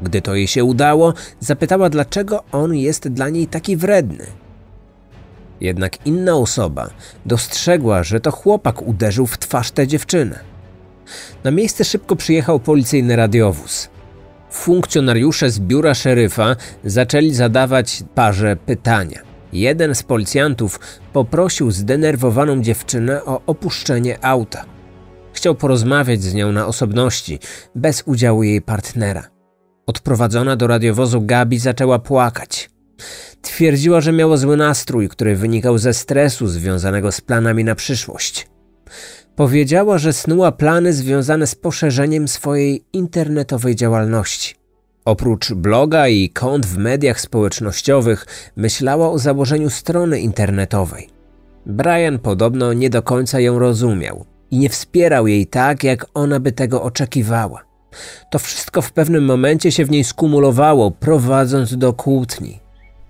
Gdy 0.00 0.22
to 0.22 0.34
jej 0.34 0.46
się 0.46 0.64
udało, 0.64 1.14
zapytała, 1.40 1.90
dlaczego 1.90 2.44
on 2.52 2.74
jest 2.74 3.08
dla 3.08 3.28
niej 3.28 3.46
taki 3.46 3.76
wredny. 3.76 4.26
Jednak 5.60 6.06
inna 6.06 6.34
osoba 6.34 6.90
dostrzegła, 7.26 8.02
że 8.02 8.20
to 8.20 8.30
chłopak 8.30 8.82
uderzył 8.82 9.26
w 9.26 9.38
twarz 9.38 9.70
tę 9.70 9.86
dziewczynę. 9.86 10.38
Na 11.44 11.50
miejsce 11.50 11.84
szybko 11.84 12.16
przyjechał 12.16 12.60
policyjny 12.60 13.16
radiowóz. 13.16 13.88
Funkcjonariusze 14.56 15.50
z 15.50 15.60
biura 15.60 15.94
szeryfa 15.94 16.56
zaczęli 16.84 17.34
zadawać 17.34 18.04
parze 18.14 18.56
pytania. 18.56 19.20
Jeden 19.52 19.94
z 19.94 20.02
policjantów 20.02 20.80
poprosił 21.12 21.70
zdenerwowaną 21.70 22.62
dziewczynę 22.62 23.24
o 23.24 23.40
opuszczenie 23.46 24.24
auta. 24.24 24.64
Chciał 25.32 25.54
porozmawiać 25.54 26.22
z 26.22 26.34
nią 26.34 26.52
na 26.52 26.66
osobności, 26.66 27.38
bez 27.74 28.02
udziału 28.06 28.42
jej 28.42 28.62
partnera. 28.62 29.30
Odprowadzona 29.86 30.56
do 30.56 30.66
radiowozu 30.66 31.20
Gabi 31.20 31.58
zaczęła 31.58 31.98
płakać. 31.98 32.70
Twierdziła, 33.42 34.00
że 34.00 34.12
miała 34.12 34.36
zły 34.36 34.56
nastrój, 34.56 35.08
który 35.08 35.36
wynikał 35.36 35.78
ze 35.78 35.94
stresu 35.94 36.46
związanego 36.46 37.12
z 37.12 37.20
planami 37.20 37.64
na 37.64 37.74
przyszłość. 37.74 38.48
Powiedziała, 39.36 39.98
że 39.98 40.12
snuła 40.12 40.52
plany 40.52 40.92
związane 40.92 41.46
z 41.46 41.54
poszerzeniem 41.54 42.28
swojej 42.28 42.84
internetowej 42.92 43.76
działalności. 43.76 44.54
Oprócz 45.04 45.52
bloga 45.52 46.08
i 46.08 46.30
kont 46.30 46.66
w 46.66 46.78
mediach 46.78 47.20
społecznościowych, 47.20 48.26
myślała 48.56 49.10
o 49.10 49.18
założeniu 49.18 49.70
strony 49.70 50.20
internetowej. 50.20 51.08
Brian 51.66 52.18
podobno 52.18 52.72
nie 52.72 52.90
do 52.90 53.02
końca 53.02 53.40
ją 53.40 53.58
rozumiał 53.58 54.24
i 54.50 54.58
nie 54.58 54.68
wspierał 54.68 55.26
jej 55.26 55.46
tak, 55.46 55.84
jak 55.84 56.06
ona 56.14 56.40
by 56.40 56.52
tego 56.52 56.82
oczekiwała. 56.82 57.64
To 58.30 58.38
wszystko 58.38 58.82
w 58.82 58.92
pewnym 58.92 59.24
momencie 59.24 59.72
się 59.72 59.84
w 59.84 59.90
niej 59.90 60.04
skumulowało, 60.04 60.90
prowadząc 60.90 61.76
do 61.78 61.92
kłótni. 61.92 62.60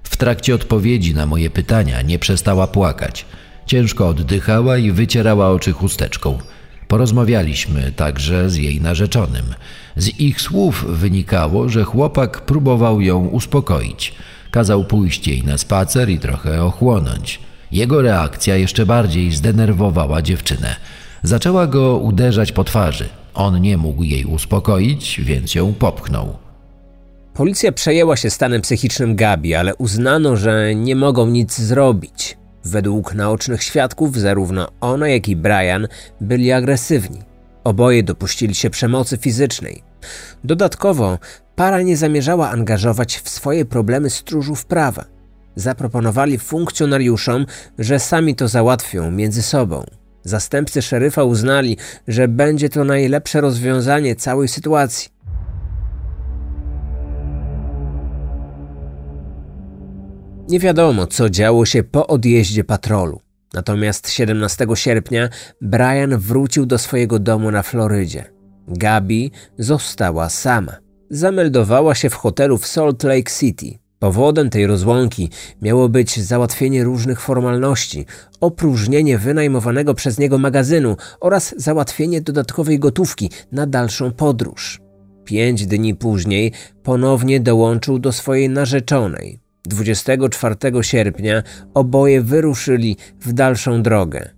W 0.02 0.16
trakcie 0.16 0.54
odpowiedzi 0.54 1.14
na 1.14 1.26
moje 1.26 1.50
pytania 1.50 2.02
nie 2.02 2.18
przestała 2.18 2.66
płakać. 2.66 3.26
Ciężko 3.66 4.08
oddychała 4.08 4.78
i 4.78 4.92
wycierała 4.92 5.50
oczy 5.50 5.72
chusteczką. 5.72 6.38
Porozmawialiśmy 6.88 7.92
także 7.92 8.50
z 8.50 8.56
jej 8.56 8.80
narzeczonym. 8.80 9.44
Z 9.96 10.20
ich 10.20 10.40
słów 10.40 10.84
wynikało, 10.88 11.68
że 11.68 11.84
chłopak 11.84 12.40
próbował 12.40 13.00
ją 13.00 13.26
uspokoić. 13.26 14.14
Kazał 14.50 14.84
pójść 14.84 15.28
jej 15.28 15.44
na 15.44 15.58
spacer 15.58 16.10
i 16.10 16.18
trochę 16.18 16.64
ochłonąć. 16.64 17.40
Jego 17.72 18.02
reakcja 18.02 18.56
jeszcze 18.56 18.86
bardziej 18.86 19.32
zdenerwowała 19.32 20.22
dziewczynę. 20.22 20.76
Zaczęła 21.22 21.66
go 21.66 21.96
uderzać 21.96 22.52
po 22.52 22.64
twarzy. 22.64 23.08
On 23.34 23.60
nie 23.60 23.76
mógł 23.76 24.02
jej 24.02 24.24
uspokoić, 24.24 25.20
więc 25.24 25.54
ją 25.54 25.74
popchnął. 25.74 26.36
Policja 27.34 27.72
przejęła 27.72 28.16
się 28.16 28.30
stanem 28.30 28.62
psychicznym 28.62 29.16
Gabi, 29.16 29.54
ale 29.54 29.76
uznano, 29.76 30.36
że 30.36 30.74
nie 30.74 30.96
mogą 30.96 31.26
nic 31.26 31.58
zrobić. 31.58 32.36
Według 32.66 33.14
naocznych 33.14 33.62
świadków, 33.62 34.16
zarówno 34.16 34.68
ona, 34.80 35.08
jak 35.08 35.28
i 35.28 35.36
Brian 35.36 35.88
byli 36.20 36.52
agresywni. 36.52 37.22
Oboje 37.64 38.02
dopuścili 38.02 38.54
się 38.54 38.70
przemocy 38.70 39.16
fizycznej. 39.16 39.82
Dodatkowo, 40.44 41.18
para 41.56 41.82
nie 41.82 41.96
zamierzała 41.96 42.50
angażować 42.50 43.18
w 43.18 43.28
swoje 43.28 43.64
problemy 43.64 44.10
stróżów 44.10 44.64
prawa. 44.64 45.04
Zaproponowali 45.56 46.38
funkcjonariuszom, 46.38 47.46
że 47.78 48.00
sami 48.00 48.34
to 48.34 48.48
załatwią 48.48 49.10
między 49.10 49.42
sobą. 49.42 49.84
Zastępcy 50.24 50.82
szeryfa 50.82 51.24
uznali, 51.24 51.76
że 52.08 52.28
będzie 52.28 52.68
to 52.68 52.84
najlepsze 52.84 53.40
rozwiązanie 53.40 54.16
całej 54.16 54.48
sytuacji. 54.48 55.15
Nie 60.48 60.58
wiadomo, 60.58 61.06
co 61.06 61.30
działo 61.30 61.66
się 61.66 61.82
po 61.82 62.06
odjeździe 62.06 62.64
patrolu. 62.64 63.20
Natomiast 63.54 64.10
17 64.10 64.66
sierpnia 64.74 65.28
Brian 65.60 66.18
wrócił 66.18 66.66
do 66.66 66.78
swojego 66.78 67.18
domu 67.18 67.50
na 67.50 67.62
Florydzie. 67.62 68.24
Gabi 68.68 69.30
została 69.58 70.28
sama. 70.28 70.72
Zameldowała 71.10 71.94
się 71.94 72.10
w 72.10 72.14
hotelu 72.14 72.58
w 72.58 72.66
Salt 72.66 73.02
Lake 73.02 73.30
City. 73.38 73.78
Powodem 73.98 74.50
tej 74.50 74.66
rozłąki 74.66 75.30
miało 75.62 75.88
być 75.88 76.20
załatwienie 76.20 76.84
różnych 76.84 77.20
formalności, 77.20 78.06
opróżnienie 78.40 79.18
wynajmowanego 79.18 79.94
przez 79.94 80.18
niego 80.18 80.38
magazynu 80.38 80.96
oraz 81.20 81.54
załatwienie 81.56 82.20
dodatkowej 82.20 82.78
gotówki 82.78 83.30
na 83.52 83.66
dalszą 83.66 84.12
podróż. 84.12 84.80
Pięć 85.24 85.66
dni 85.66 85.94
później 85.94 86.52
ponownie 86.82 87.40
dołączył 87.40 87.98
do 87.98 88.12
swojej 88.12 88.48
narzeczonej. 88.48 89.45
24 89.66 90.56
sierpnia 90.82 91.42
oboje 91.74 92.22
wyruszyli 92.22 92.96
w 93.20 93.32
dalszą 93.32 93.82
drogę. 93.82 94.30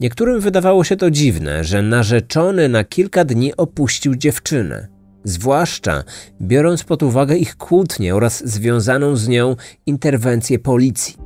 Niektórym 0.00 0.40
wydawało 0.40 0.84
się 0.84 0.96
to 0.96 1.10
dziwne, 1.10 1.64
że 1.64 1.82
narzeczony 1.82 2.68
na 2.68 2.84
kilka 2.84 3.24
dni 3.24 3.56
opuścił 3.56 4.14
dziewczynę, 4.14 4.88
zwłaszcza 5.24 6.04
biorąc 6.42 6.84
pod 6.84 7.02
uwagę 7.02 7.36
ich 7.36 7.56
kłótnię 7.56 8.14
oraz 8.14 8.48
związaną 8.48 9.16
z 9.16 9.28
nią 9.28 9.56
interwencję 9.86 10.58
policji. 10.58 11.16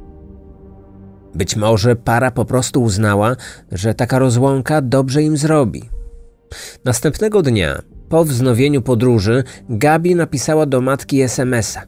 Być 1.35 1.57
może 1.57 1.97
para 1.97 2.31
po 2.31 2.45
prostu 2.45 2.83
uznała, 2.83 3.37
że 3.73 3.95
taka 3.95 4.19
rozłąka 4.19 4.83
dobrze 4.83 5.23
im 5.23 5.37
zrobi. 5.37 5.91
Następnego 6.85 7.43
dnia, 7.43 7.83
po 8.09 8.25
wznowieniu 8.25 8.83
podróży, 8.83 9.45
Gabi 9.69 10.15
napisała 10.15 10.67
do 10.67 10.81
matki 10.81 11.21
SMS-a, 11.21 11.83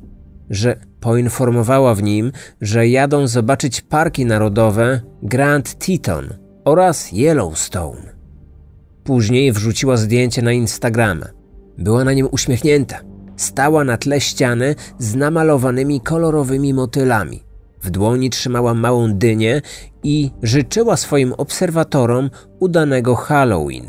że 0.53 0.77
poinformowała 1.01 1.95
w 1.95 2.03
nim, 2.03 2.33
że 2.61 2.89
jadą 2.89 3.27
zobaczyć 3.27 3.81
parki 3.81 4.27
narodowe 4.27 5.01
Grand 5.23 5.75
Teton 5.87 6.29
oraz 6.65 7.13
Yellowstone. 7.13 8.13
Później 9.05 9.53
wrzuciła 9.53 9.97
zdjęcie 9.97 10.43
na 10.43 10.53
Instagrama. 10.53 11.27
Była 11.79 12.05
na 12.05 12.13
nim 12.13 12.29
uśmiechnięta. 12.31 13.01
Stała 13.37 13.85
na 13.85 13.97
tle 13.97 14.21
ściany 14.21 14.75
z 14.99 15.15
namalowanymi 15.15 16.01
kolorowymi 16.01 16.75
motylami. 16.75 17.43
W 17.83 17.91
dłoni 17.91 18.31
trzymała 18.31 18.75
małą 18.75 19.15
dynię 19.15 19.63
i 20.03 20.31
życzyła 20.43 20.97
swoim 20.97 21.33
obserwatorom 21.33 22.31
udanego 22.61 23.15
Halloween. 23.15 23.87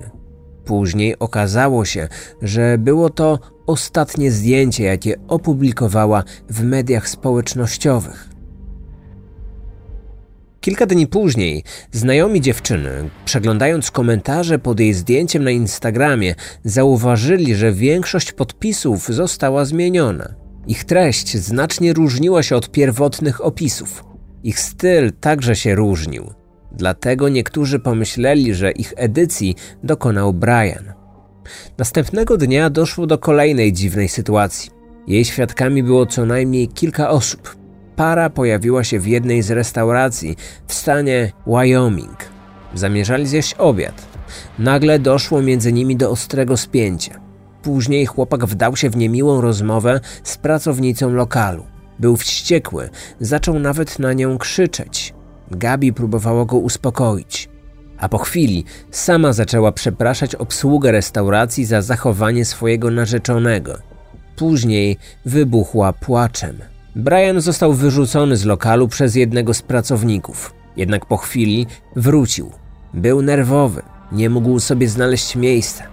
Później 0.65 1.20
okazało 1.20 1.86
się, 1.86 2.08
że 2.41 2.77
było 2.77 3.10
to 3.10 3.39
ostatnie 3.67 4.32
zdjęcie, 4.32 4.84
jakie 4.84 5.15
opublikowała 5.27 6.24
w 6.50 6.63
mediach 6.63 7.10
społecznościowych. 7.10 8.29
Kilka 10.62 10.86
dni 10.86 11.08
później 11.08 11.63
znajomi 11.91 12.41
dziewczyny, 12.41 13.10
przeglądając 13.25 13.91
komentarze 13.91 14.60
pod 14.60 14.79
jej 14.79 14.93
zdjęciem 14.93 15.43
na 15.43 15.51
Instagramie, 15.51 16.36
zauważyli, 16.63 17.55
że 17.55 17.74
większość 17.74 18.32
podpisów 18.32 19.08
została 19.08 19.65
zmieniona. 19.65 20.36
Ich 20.67 20.84
treść 20.84 21.38
znacznie 21.38 21.93
różniła 21.93 22.43
się 22.43 22.55
od 22.55 22.72
pierwotnych 22.72 23.46
opisów. 23.46 24.03
Ich 24.43 24.60
styl 24.60 25.12
także 25.20 25.55
się 25.55 25.75
różnił. 25.75 26.34
Dlatego 26.72 27.29
niektórzy 27.29 27.79
pomyśleli, 27.79 28.53
że 28.53 28.72
ich 28.72 28.93
edycji 28.96 29.55
dokonał 29.84 30.34
Brian. 30.34 31.03
Następnego 31.78 32.38
dnia 32.38 32.70
doszło 32.70 33.08
do 33.08 33.18
kolejnej 33.18 33.74
dziwnej 33.74 34.10
sytuacji. 34.10 34.72
Jej 35.08 35.26
świadkami 35.26 35.84
było 35.84 36.06
co 36.06 36.26
najmniej 36.26 36.68
kilka 36.68 37.10
osób. 37.10 37.56
Para 37.96 38.30
pojawiła 38.30 38.84
się 38.84 39.00
w 39.00 39.08
jednej 39.08 39.42
z 39.42 39.52
restauracji 39.52 40.36
w 40.68 40.74
stanie 40.74 41.32
Wyoming. 41.48 42.18
Zamierzali 42.74 43.28
zjeść 43.28 43.54
obiad. 43.54 44.08
Nagle 44.60 45.00
doszło 45.00 45.42
między 45.42 45.74
nimi 45.74 45.96
do 45.96 46.10
ostrego 46.10 46.58
spięcia. 46.58 47.20
Później 47.62 48.06
chłopak 48.06 48.46
wdał 48.46 48.76
się 48.76 48.90
w 48.90 48.98
niemiłą 48.98 49.42
rozmowę 49.42 50.00
z 50.24 50.38
pracownicą 50.38 51.10
lokalu. 51.10 51.66
Był 52.00 52.18
wściekły, 52.18 52.90
zaczął 53.20 53.60
nawet 53.60 54.00
na 54.00 54.14
nią 54.14 54.38
krzyczeć. 54.38 55.14
Gabi 55.52 55.94
próbowała 55.94 56.46
go 56.46 56.58
uspokoić. 56.58 57.50
A 58.04 58.10
po 58.10 58.18
chwili 58.18 58.66
sama 58.92 59.34
zaczęła 59.34 59.72
przepraszać 59.72 60.36
obsługę 60.36 60.92
restauracji 60.92 61.66
za 61.66 61.82
zachowanie 61.82 62.46
swojego 62.46 62.92
narzeczonego. 62.92 63.78
Później 64.36 64.98
wybuchła 65.26 65.94
płaczem. 65.94 66.58
Brian 66.96 67.42
został 67.42 67.74
wyrzucony 67.74 68.38
z 68.38 68.46
lokalu 68.46 68.88
przez 68.88 69.16
jednego 69.16 69.54
z 69.54 69.62
pracowników. 69.62 70.54
Jednak 70.78 71.06
po 71.06 71.18
chwili 71.18 71.68
wrócił. 71.96 72.52
Był 72.94 73.22
nerwowy, 73.22 73.82
nie 74.12 74.30
mógł 74.30 74.60
sobie 74.60 74.89
znaleźć 74.89 75.36
miejsca. 75.36 75.84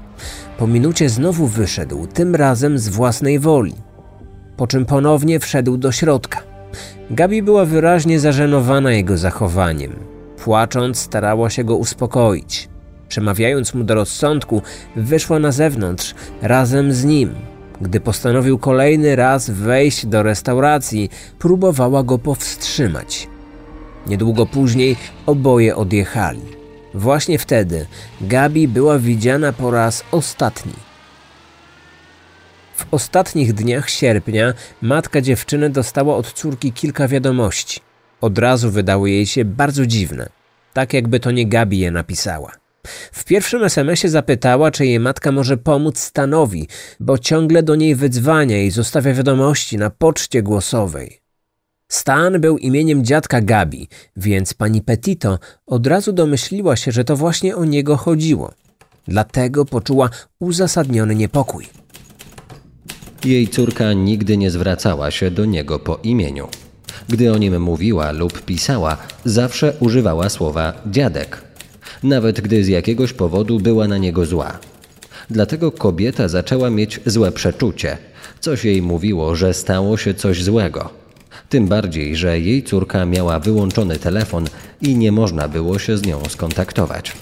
Po 0.59 0.67
minucie 0.67 1.09
znowu 1.09 1.47
wyszedł, 1.47 2.07
tym 2.07 2.35
razem 2.35 2.79
z 2.79 2.89
własnej 2.89 3.39
woli. 3.39 3.75
Po 4.57 4.67
czym 4.67 4.87
ponownie 4.87 5.41
wszedł 5.41 5.77
do 5.77 5.93
środka. 5.93 6.43
Gabi 7.11 7.43
była 7.43 7.65
wyraźnie 7.65 8.21
zażenowana 8.21 8.93
jego 8.93 9.19
zachowaniem. 9.19 10.10
Płacząc, 10.45 10.99
starała 10.99 11.51
się 11.51 11.65
go 11.65 11.77
uspokoić. 11.77 12.69
Przemawiając 13.09 13.75
mu 13.75 13.85
do 13.85 13.95
rozsądku, 13.95 14.63
wyszła 14.97 15.39
na 15.39 15.53
zewnątrz 15.53 16.15
razem 16.43 16.93
z 16.93 17.05
nim. 17.05 17.35
Gdy 17.81 18.01
postanowił 18.01 18.59
kolejny 18.59 19.17
raz 19.17 19.51
wejść 19.51 20.07
do 20.07 20.23
restauracji, 20.23 21.11
próbowała 21.39 22.03
go 22.03 22.19
powstrzymać. 22.19 23.29
Niedługo 24.07 24.47
później 24.47 24.97
oboje 25.27 25.77
odjechali. 25.77 26.43
Właśnie 26.95 27.39
wtedy 27.39 27.87
Gabi 28.21 28.69
była 28.69 28.99
widziana 28.99 29.53
po 29.53 29.71
raz 29.71 30.05
ostatni. 30.13 30.73
W 32.77 32.87
ostatnich 32.91 33.53
dniach 33.53 33.91
sierpnia 33.91 34.53
matka 34.83 35.21
dziewczyny 35.21 35.71
dostała 35.71 36.17
od 36.17 36.33
córki 36.33 36.73
kilka 36.73 37.09
wiadomości. 37.09 37.81
Od 38.21 38.39
razu 38.39 38.71
wydały 38.71 39.11
jej 39.11 39.27
się 39.27 39.45
bardzo 39.45 39.87
dziwne, 39.87 40.29
tak 40.73 40.93
jakby 40.93 41.21
to 41.21 41.31
nie 41.31 41.47
Gabi 41.47 41.79
je 41.79 41.91
napisała. 41.91 42.53
W 43.13 43.25
pierwszym 43.25 43.65
SMS-ie 43.65 44.11
zapytała, 44.11 44.71
czy 44.71 44.87
jej 44.87 45.01
matka 45.01 45.33
może 45.33 45.57
pomóc 45.57 45.99
Stanowi, 45.99 46.69
bo 47.01 47.19
ciągle 47.19 47.63
do 47.63 47.75
niej 47.75 47.95
wydzwania 47.95 48.63
i 48.63 48.71
zostawia 48.71 49.15
wiadomości 49.15 49.77
na 49.77 49.91
poczcie 49.91 50.43
głosowej. 50.43 51.21
Stan 51.89 52.41
był 52.41 52.59
imieniem 52.59 53.05
dziadka 53.05 53.41
Gabi, 53.41 53.89
więc 54.17 54.55
pani 54.55 54.83
Petito 54.83 55.39
od 55.67 55.87
razu 55.87 56.13
domyśliła 56.13 56.77
się, 56.77 56.93
że 56.93 57.05
to 57.05 57.17
właśnie 57.17 57.57
o 57.57 57.65
niego 57.65 57.97
chodziło. 57.97 58.53
Dlatego 59.09 59.65
poczuła 59.65 60.11
uzasadniony 60.41 61.15
niepokój. 61.15 61.67
Jej 63.25 63.49
córka 63.49 63.93
nigdy 63.93 64.37
nie 64.37 64.51
zwracała 64.51 65.11
się 65.11 65.31
do 65.31 65.45
niego 65.45 65.79
po 65.79 65.99
imieniu. 66.03 66.49
Gdy 67.11 67.33
o 67.33 67.39
nim 67.39 67.63
mówiła 67.63 68.13
lub 68.13 68.43
pisała, 68.43 68.97
zawsze 69.25 69.73
używała 69.81 70.29
słowa 70.29 70.73
dziadek, 70.87 71.43
nawet 72.03 72.41
gdy 72.41 72.65
z 72.65 72.69
jakiegoś 72.69 73.13
powodu 73.13 73.61
była 73.61 73.89
na 73.89 73.99
niego 73.99 74.27
zła. 74.27 74.59
Dlatego 75.31 75.73
kobieta 75.73 76.29
zaczęła 76.29 76.71
mieć 76.71 77.01
złe 77.07 77.33
przeczucie. 77.33 77.99
Coś 78.41 78.65
jej 78.65 78.83
mówiło, 78.83 79.37
że 79.37 79.55
stało 79.55 79.97
się 79.97 80.15
coś 80.15 80.45
złego. 80.45 80.91
Tym 81.49 81.69
bardziej, 81.69 82.17
że 82.17 82.41
jej 82.41 82.63
córka 82.63 83.07
miała 83.07 83.41
wyłączony 83.41 83.97
telefon 83.97 84.47
i 84.83 84.97
nie 84.97 85.13
można 85.13 85.49
było 85.49 85.79
się 85.79 85.97
z 85.97 86.07
nią 86.07 86.25
skontaktować. 86.29 87.13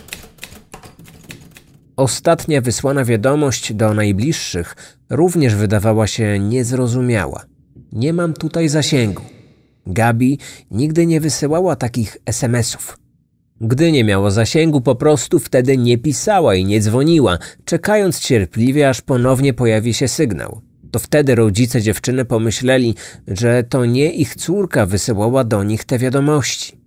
Ostatnia 1.97 2.61
wysłana 2.61 3.05
wiadomość 3.05 3.73
do 3.73 3.95
najbliższych 3.95 4.77
również 5.11 5.55
wydawała 5.55 6.07
się 6.07 6.39
niezrozumiała. 6.39 7.45
Nie 7.93 8.13
mam 8.13 8.33
tutaj 8.33 8.69
zasięgu. 8.69 9.38
Gabi 9.89 10.39
nigdy 10.71 11.07
nie 11.07 11.21
wysyłała 11.21 11.77
takich 11.77 12.17
SMS-ów. 12.27 12.99
Gdy 13.61 13.93
nie 13.93 14.05
miała 14.05 14.31
zasięgu, 14.31 14.81
po 14.81 14.95
prostu 14.95 15.39
wtedy 15.39 15.77
nie 15.77 15.99
pisała 15.99 16.55
i 16.55 16.65
nie 16.65 16.81
dzwoniła, 16.81 17.39
czekając 17.65 18.21
cierpliwie, 18.21 18.89
aż 18.89 19.01
ponownie 19.01 19.55
pojawi 19.55 19.95
się 19.95 20.09
sygnał. 20.09 20.61
To 20.91 20.99
wtedy 20.99 21.35
rodzice 21.35 21.83
dziewczyny 21.83 22.25
pomyśleli, 22.25 22.95
że 23.29 23.65
to 23.65 23.85
nie 23.85 24.13
ich 24.13 24.35
córka 24.35 24.87
wysyłała 24.87 25.45
do 25.45 25.65
nich 25.65 25.85
te 25.85 25.99
wiadomości. 25.99 26.79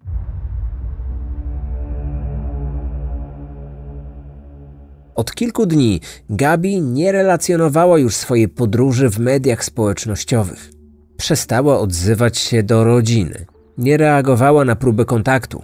Od 5.15 5.35
kilku 5.35 5.65
dni 5.65 6.01
Gabi 6.29 6.81
nie 6.81 7.11
relacjonowała 7.11 7.99
już 7.99 8.15
swojej 8.15 8.49
podróży 8.49 9.09
w 9.09 9.19
mediach 9.19 9.65
społecznościowych. 9.65 10.80
Przestała 11.21 11.79
odzywać 11.79 12.37
się 12.37 12.63
do 12.63 12.83
rodziny. 12.83 13.45
Nie 13.77 13.97
reagowała 13.97 14.65
na 14.65 14.75
próby 14.75 15.05
kontaktu. 15.05 15.63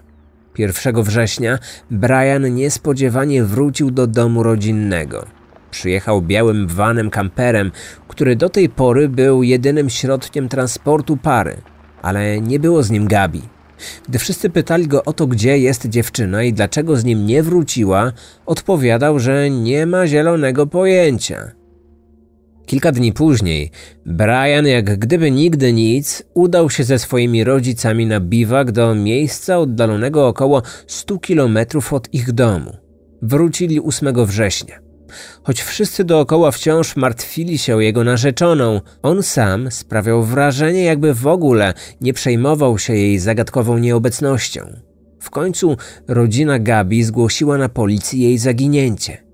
1 0.58 1.04
września 1.04 1.60
Brian 1.92 2.56
niespodziewanie 2.56 3.44
wrócił 3.44 3.92
do 3.92 4.08
domu 4.08 4.44
rodzinnego. 4.44 5.26
Przyjechał 5.72 6.22
białym 6.22 6.68
vanem 6.68 7.10
kamperem, 7.10 7.72
który 8.08 8.36
do 8.36 8.50
tej 8.50 8.70
pory 8.70 9.10
był 9.10 9.44
jedynym 9.44 9.90
środkiem 9.90 10.50
transportu 10.50 11.18
pary, 11.18 11.58
ale 12.02 12.42
nie 12.42 12.60
było 12.60 12.84
z 12.84 12.90
nim 12.90 13.08
Gabi. 13.08 13.42
Gdy 14.10 14.20
wszyscy 14.20 14.50
pytali 14.50 14.88
go 14.88 15.04
o 15.04 15.14
to, 15.14 15.28
gdzie 15.28 15.58
jest 15.58 15.86
dziewczyna 15.86 16.44
i 16.44 16.54
dlaczego 16.54 16.98
z 16.98 17.04
nim 17.04 17.26
nie 17.26 17.44
wróciła, 17.44 18.12
odpowiadał, 18.46 19.20
że 19.20 19.50
nie 19.50 19.86
ma 19.86 20.08
zielonego 20.08 20.68
pojęcia. 20.68 21.57
Kilka 22.68 22.92
dni 22.92 23.14
później, 23.14 23.72
Brian, 24.06 24.68
jak 24.68 25.00
gdyby 25.00 25.32
nigdy 25.32 25.74
nic, 25.74 26.24
udał 26.34 26.70
się 26.70 26.84
ze 26.84 27.00
swoimi 27.00 27.44
rodzicami 27.44 28.06
na 28.06 28.20
biwak 28.20 28.72
do 28.72 28.96
miejsca 28.96 29.58
oddalonego 29.60 30.28
około 30.28 30.62
100 30.88 31.18
kilometrów 31.18 31.94
od 31.94 32.14
ich 32.14 32.32
domu. 32.32 32.78
Wrócili 33.22 33.82
8 33.82 34.26
września. 34.26 34.80
Choć 35.44 35.62
wszyscy 35.62 36.04
dookoła 36.04 36.52
wciąż 36.52 36.96
martwili 36.96 37.58
się 37.58 37.76
o 37.76 37.80
jego 37.80 38.04
narzeczoną, 38.04 38.82
on 39.02 39.24
sam 39.24 39.72
sprawiał 39.72 40.24
wrażenie, 40.24 40.84
jakby 40.84 41.14
w 41.14 41.28
ogóle 41.28 41.74
nie 42.02 42.14
przejmował 42.14 42.80
się 42.80 42.94
jej 42.94 43.20
zagadkową 43.20 43.78
nieobecnością. 43.78 44.62
W 45.20 45.30
końcu 45.30 45.78
rodzina 46.08 46.60
Gabi 46.60 47.04
zgłosiła 47.04 47.58
na 47.58 47.70
policji 47.70 48.22
jej 48.22 48.38
zaginięcie. 48.38 49.27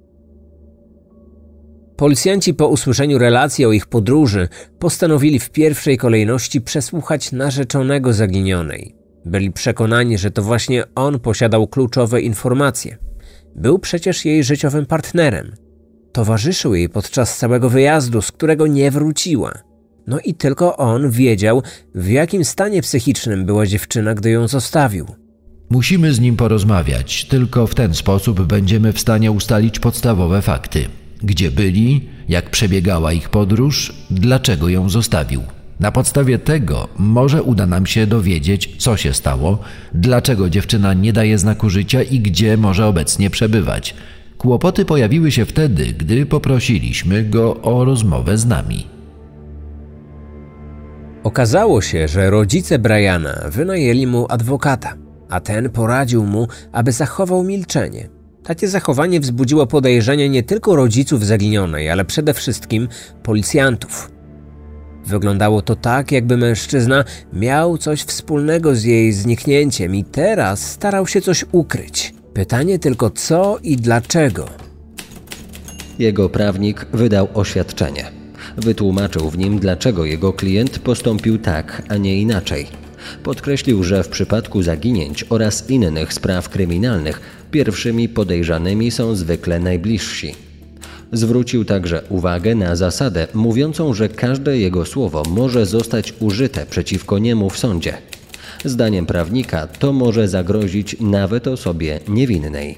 Policjanci 1.96 2.54
po 2.54 2.68
usłyszeniu 2.68 3.18
relacji 3.18 3.66
o 3.66 3.72
ich 3.72 3.86
podróży 3.86 4.48
postanowili 4.80 5.40
w 5.40 5.50
pierwszej 5.50 5.98
kolejności 5.98 6.62
przesłuchać 6.62 7.32
narzeczonego 7.32 8.14
zaginionej. 8.14 8.96
Byli 9.26 9.52
przekonani, 9.52 10.18
że 10.18 10.32
to 10.32 10.42
właśnie 10.42 10.84
on 10.96 11.20
posiadał 11.20 11.68
kluczowe 11.68 12.22
informacje. 12.22 12.98
Był 13.56 13.80
przecież 13.80 14.26
jej 14.26 14.44
życiowym 14.44 14.86
partnerem. 14.86 15.56
Towarzyszył 16.12 16.76
jej 16.76 16.90
podczas 16.90 17.38
całego 17.38 17.70
wyjazdu, 17.70 18.22
z 18.22 18.32
którego 18.32 18.68
nie 18.68 18.92
wróciła. 18.92 19.54
No 20.08 20.20
i 20.20 20.34
tylko 20.34 20.78
on 20.78 21.10
wiedział, 21.10 21.64
w 21.96 22.10
jakim 22.10 22.46
stanie 22.46 22.82
psychicznym 22.82 23.46
była 23.46 23.66
dziewczyna, 23.66 24.14
gdy 24.14 24.30
ją 24.30 24.48
zostawił. 24.48 25.06
Musimy 25.70 26.14
z 26.14 26.20
nim 26.20 26.36
porozmawiać, 26.36 27.26
tylko 27.26 27.68
w 27.68 27.76
ten 27.76 27.94
sposób 27.94 28.42
będziemy 28.42 28.94
w 28.94 29.00
stanie 29.00 29.32
ustalić 29.32 29.80
podstawowe 29.80 30.42
fakty. 30.42 30.86
Gdzie 31.24 31.52
byli, 31.52 32.10
jak 32.30 32.50
przebiegała 32.50 33.14
ich 33.14 33.30
podróż, 33.30 33.94
dlaczego 34.10 34.70
ją 34.70 34.90
zostawił. 34.90 35.42
Na 35.80 35.92
podstawie 35.92 36.40
tego 36.40 36.88
może 36.98 37.44
uda 37.44 37.66
nam 37.66 37.86
się 37.86 38.08
dowiedzieć, 38.08 38.76
co 38.78 38.98
się 38.98 39.14
stało, 39.14 39.60
dlaczego 39.94 40.50
dziewczyna 40.50 40.94
nie 40.94 41.14
daje 41.14 41.38
znaku 41.38 41.70
życia 41.70 42.04
i 42.04 42.20
gdzie 42.20 42.58
może 42.58 42.88
obecnie 42.88 43.30
przebywać. 43.30 43.96
Kłopoty 44.38 44.86
pojawiły 44.86 45.32
się 45.32 45.46
wtedy, 45.46 45.86
gdy 45.86 46.26
poprosiliśmy 46.26 47.24
go 47.24 47.62
o 47.62 47.86
rozmowę 47.86 48.38
z 48.38 48.46
nami. 48.46 48.88
Okazało 51.24 51.82
się, 51.82 52.08
że 52.08 52.30
rodzice 52.30 52.80
Briana 52.80 53.42
wynajęli 53.52 54.08
mu 54.08 54.26
adwokata, 54.30 54.94
a 55.30 55.40
ten 55.40 55.70
poradził 55.70 56.26
mu, 56.26 56.48
aby 56.72 56.92
zachował 56.92 57.44
milczenie. 57.44 58.10
Takie 58.44 58.68
zachowanie 58.68 59.20
wzbudziło 59.20 59.68
podejrzenie 59.68 60.30
nie 60.30 60.44
tylko 60.44 60.76
rodziców 60.76 61.26
zaginionej, 61.26 61.90
ale 61.90 62.06
przede 62.06 62.34
wszystkim 62.34 62.88
policjantów. 63.24 64.12
Wyglądało 65.06 65.62
to 65.62 65.76
tak, 65.76 66.12
jakby 66.12 66.38
mężczyzna 66.38 67.04
miał 67.34 67.78
coś 67.78 68.02
wspólnego 68.02 68.76
z 68.76 68.84
jej 68.84 69.14
zniknięciem 69.14 69.96
i 69.96 70.04
teraz 70.04 70.72
starał 70.72 71.08
się 71.08 71.22
coś 71.22 71.46
ukryć. 71.52 72.14
Pytanie 72.34 72.80
tylko 72.80 73.10
co 73.10 73.58
i 73.64 73.78
dlaczego. 73.78 74.50
Jego 76.00 76.30
prawnik 76.30 76.86
wydał 76.94 77.28
oświadczenie. 77.34 78.12
Wytłumaczył 78.58 79.30
w 79.30 79.38
nim, 79.38 79.60
dlaczego 79.60 80.06
jego 80.06 80.34
klient 80.34 80.80
postąpił 80.80 81.38
tak, 81.38 81.82
a 81.90 81.98
nie 81.98 82.18
inaczej. 82.22 82.68
Podkreślił, 83.24 83.84
że 83.84 84.04
w 84.04 84.08
przypadku 84.08 84.64
zaginięć 84.64 85.26
oraz 85.30 85.70
innych 85.70 86.14
spraw 86.14 86.50
kryminalnych 86.50 87.43
pierwszymi 87.54 88.10
podejrzanymi 88.10 88.92
są 88.92 89.16
zwykle 89.16 89.60
najbliżsi. 89.60 90.36
Zwrócił 91.12 91.66
także 91.66 92.02
uwagę 92.10 92.56
na 92.56 92.76
zasadę 92.76 93.28
mówiącą, 93.34 93.94
że 93.94 94.10
każde 94.10 94.58
jego 94.58 94.86
słowo 94.86 95.24
może 95.30 95.66
zostać 95.66 96.14
użyte 96.20 96.66
przeciwko 96.66 97.20
niemu 97.20 97.50
w 97.50 97.58
sądzie. 97.58 97.94
Zdaniem 98.66 99.06
prawnika 99.06 99.68
to 99.68 99.94
może 99.94 100.28
zagrozić 100.28 100.96
nawet 101.00 101.48
osobie 101.48 102.00
niewinnej. 102.08 102.78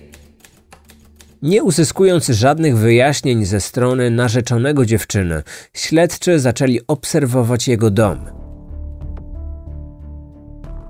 Nie 1.42 1.64
uzyskując 1.64 2.28
żadnych 2.28 2.78
wyjaśnień 2.78 3.46
ze 3.46 3.62
strony 3.62 4.10
narzeczonego 4.10 4.86
dziewczyny, 4.86 5.44
śledczy 5.74 6.40
zaczęli 6.40 6.80
obserwować 6.88 7.68
jego 7.68 7.92
dom. 7.92 8.45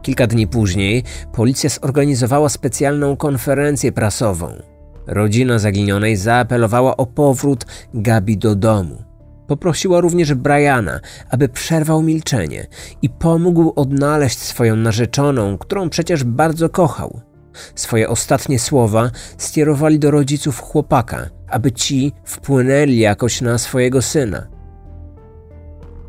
Kilka 0.05 0.27
dni 0.27 0.47
później 0.47 1.03
policja 1.33 1.69
zorganizowała 1.69 2.49
specjalną 2.49 3.17
konferencję 3.17 3.91
prasową. 3.91 4.53
Rodzina 5.07 5.59
zaginionej 5.59 6.15
zaapelowała 6.15 6.97
o 6.97 7.05
powrót 7.05 7.65
Gabi 7.93 8.37
do 8.37 8.55
domu. 8.55 9.03
Poprosiła 9.47 9.99
również 10.01 10.33
Briana, 10.33 10.99
aby 11.29 11.49
przerwał 11.49 12.01
milczenie 12.01 12.67
i 13.01 13.09
pomógł 13.09 13.73
odnaleźć 13.75 14.39
swoją 14.39 14.75
narzeczoną, 14.75 15.57
którą 15.57 15.89
przecież 15.89 16.23
bardzo 16.23 16.69
kochał. 16.69 17.21
Swoje 17.75 18.09
ostatnie 18.09 18.59
słowa 18.59 19.11
skierowali 19.37 19.99
do 19.99 20.11
rodziców 20.11 20.59
chłopaka, 20.59 21.29
aby 21.49 21.71
ci 21.71 22.13
wpłynęli 22.25 22.97
jakoś 22.97 23.41
na 23.41 23.57
swojego 23.57 24.01
syna. 24.01 24.54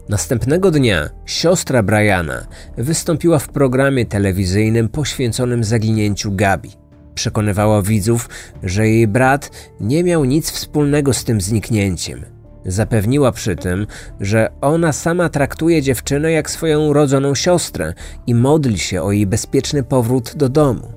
Następnego 0.09 0.71
dnia 0.71 1.09
siostra 1.25 1.83
Briana 1.83 2.47
wystąpiła 2.79 3.39
w 3.39 3.49
programie 3.49 4.07
telewizyjnym 4.07 4.89
poświęconym 4.89 5.65
zaginięciu 5.65 6.33
Gabi. 6.33 6.71
Przekonywała 7.15 7.83
widzów, 7.83 8.29
że 8.63 8.89
jej 8.89 9.09
brat 9.09 9.51
nie 9.81 10.05
miał 10.05 10.25
nic 10.25 10.51
wspólnego 10.51 11.13
z 11.13 11.25
tym 11.25 11.41
zniknięciem. 11.41 12.25
Zapewniła 12.65 13.33
przy 13.33 13.57
tym, 13.57 13.87
że 14.21 14.51
ona 14.61 14.93
sama 14.93 15.29
traktuje 15.29 15.83
dziewczynę 15.83 16.33
jak 16.33 16.51
swoją 16.51 16.93
rodzoną 16.93 17.35
siostrę 17.35 17.95
i 18.27 18.35
modli 18.35 18.79
się 18.79 19.03
o 19.03 19.13
jej 19.13 19.27
bezpieczny 19.27 19.83
powrót 19.83 20.37
do 20.37 20.49
domu. 20.49 20.93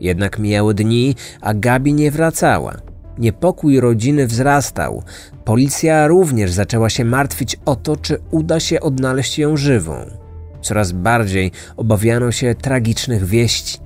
Jednak 0.00 0.38
mijały 0.38 0.74
dni, 0.74 1.14
a 1.40 1.54
Gabi 1.54 1.94
nie 1.94 2.10
wracała. 2.10 2.76
Niepokój 3.18 3.80
rodziny 3.80 4.26
wzrastał. 4.26 5.02
Policja 5.48 6.06
również 6.06 6.52
zaczęła 6.52 6.90
się 6.90 7.04
martwić 7.04 7.56
o 7.64 7.76
to, 7.76 7.96
czy 7.96 8.18
uda 8.30 8.60
się 8.60 8.80
odnaleźć 8.80 9.38
ją 9.38 9.56
żywą. 9.56 9.94
Coraz 10.60 10.92
bardziej 10.92 11.52
obawiano 11.76 12.32
się 12.32 12.54
tragicznych 12.54 13.24
wieści. 13.24 13.78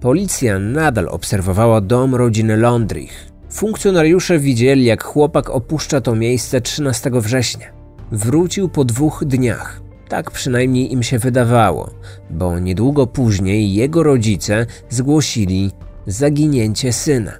Policja 0.00 0.58
nadal 0.58 1.08
obserwowała 1.08 1.80
dom 1.80 2.14
rodziny 2.14 2.56
Londrich. 2.56 3.32
Funkcjonariusze 3.50 4.38
widzieli, 4.38 4.84
jak 4.84 5.04
chłopak 5.04 5.50
opuszcza 5.50 6.00
to 6.00 6.14
miejsce 6.14 6.60
13 6.60 7.10
września. 7.14 7.66
Wrócił 8.12 8.68
po 8.68 8.84
dwóch 8.84 9.24
dniach. 9.24 9.80
Tak 10.08 10.30
przynajmniej 10.30 10.92
im 10.92 11.02
się 11.02 11.18
wydawało, 11.18 11.90
bo 12.30 12.58
niedługo 12.58 13.06
później 13.06 13.74
jego 13.74 14.02
rodzice 14.02 14.66
zgłosili 14.88 15.70
zaginięcie 16.06 16.92
syna. 16.92 17.32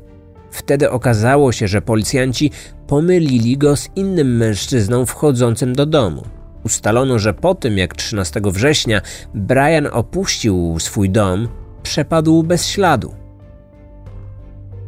Wtedy 0.51 0.91
okazało 0.91 1.53
się, 1.53 1.69
że 1.69 1.83
policjanci 1.83 2.51
pomylili 2.87 3.59
go 3.59 3.77
z 3.77 3.89
innym 3.97 4.37
mężczyzną 4.37 5.07
wchodzącym 5.07 5.73
do 5.73 5.87
domu. 5.87 6.23
Ustalono, 6.65 7.19
że 7.19 7.35
po 7.35 7.55
tym 7.55 7.79
jak 7.79 7.95
13 7.95 8.41
września 8.45 9.01
Brian 9.35 9.89
opuścił 9.93 10.77
swój 10.79 11.11
dom, 11.11 11.49
przepadł 11.83 12.43
bez 12.43 12.67
śladu. 12.67 13.15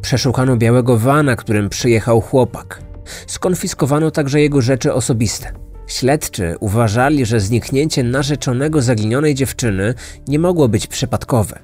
Przeszukano 0.01 0.57
białego 0.57 0.97
wana, 0.97 1.35
którym 1.35 1.69
przyjechał 1.69 2.21
chłopak. 2.21 2.81
Skonfiskowano 3.27 4.11
także 4.11 4.41
jego 4.41 4.61
rzeczy 4.61 4.93
osobiste. 4.93 5.51
Śledczy 5.87 6.55
uważali, 6.59 7.25
że 7.25 7.39
zniknięcie 7.39 8.03
narzeczonego 8.03 8.81
zaginionej 8.81 9.35
dziewczyny 9.35 9.93
nie 10.27 10.39
mogło 10.39 10.67
być 10.67 10.87
przypadkowe. 10.87 11.59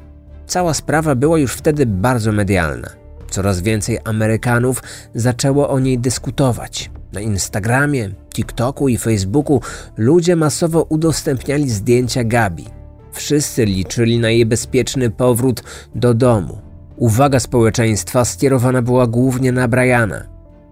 Cała 0.47 0.73
sprawa 0.73 1.15
była 1.15 1.39
już 1.39 1.53
wtedy 1.53 1.85
bardzo 1.85 2.31
medialna. 2.31 3.04
Coraz 3.35 3.61
więcej 3.61 3.99
Amerykanów 4.03 4.83
zaczęło 5.15 5.69
o 5.69 5.79
niej 5.79 5.99
dyskutować. 5.99 6.91
Na 7.13 7.21
Instagramie, 7.21 8.09
TikToku 8.33 8.87
i 8.87 8.97
Facebooku 8.97 9.61
ludzie 9.97 10.35
masowo 10.35 10.83
udostępniali 10.83 11.69
zdjęcia 11.69 12.23
Gabi. 12.23 12.65
Wszyscy 13.11 13.65
liczyli 13.65 14.19
na 14.19 14.29
jej 14.29 14.45
bezpieczny 14.45 15.09
powrót 15.09 15.63
do 15.95 16.13
domu. 16.13 16.57
Uwaga 16.97 17.39
społeczeństwa 17.39 18.25
skierowana 18.25 18.81
była 18.81 19.07
głównie 19.07 19.51
na 19.51 19.67
Briana. 19.67 20.23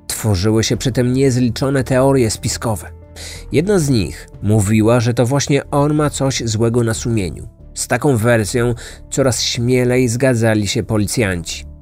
Tworzyły 0.08 0.64
się 0.64 0.78
przy 0.78 0.92
tym 0.92 1.14
niezliczone 1.14 1.84
teorie 1.84 2.32
spiskowe. 2.32 2.90
Jedna 3.52 3.80
z 3.80 3.90
nich 3.90 4.30
mówiła, 4.42 5.00
że 5.00 5.14
to 5.14 5.26
właśnie 5.26 5.70
on 5.70 5.94
ma 5.94 6.10
coś 6.10 6.44
złego 6.46 6.84
na 6.84 6.94
sumieniu. 6.94 7.48
Z 7.74 7.88
taką 7.88 8.18
wersją 8.18 8.76
coraz 9.10 9.42
śmielej 9.42 10.08
zgadzali 10.08 10.68
się 10.68 10.84
policjanci. 10.84 11.73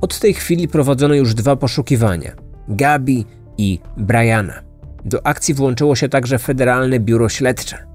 Od 0.00 0.18
tej 0.18 0.34
chwili 0.34 0.68
prowadzono 0.68 1.14
już 1.14 1.34
dwa 1.34 1.56
poszukiwania: 1.56 2.32
Gabi 2.68 3.24
i 3.58 3.78
Briana. 3.96 4.62
Do 5.04 5.26
akcji 5.26 5.54
włączyło 5.54 5.96
się 5.96 6.08
także 6.08 6.38
Federalne 6.38 7.00
Biuro 7.00 7.28
Śledcze. 7.28 7.86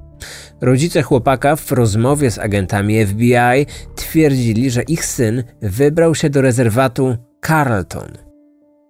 Rodzice 0.61 1.01
chłopaka 1.01 1.55
w 1.55 1.71
rozmowie 1.71 2.31
z 2.31 2.39
agentami 2.39 3.05
FBI 3.05 3.65
twierdzili, 3.95 4.71
że 4.71 4.83
ich 4.83 5.05
syn 5.05 5.43
wybrał 5.61 6.15
się 6.15 6.29
do 6.29 6.41
rezerwatu 6.41 7.17
Carlton. 7.47 8.17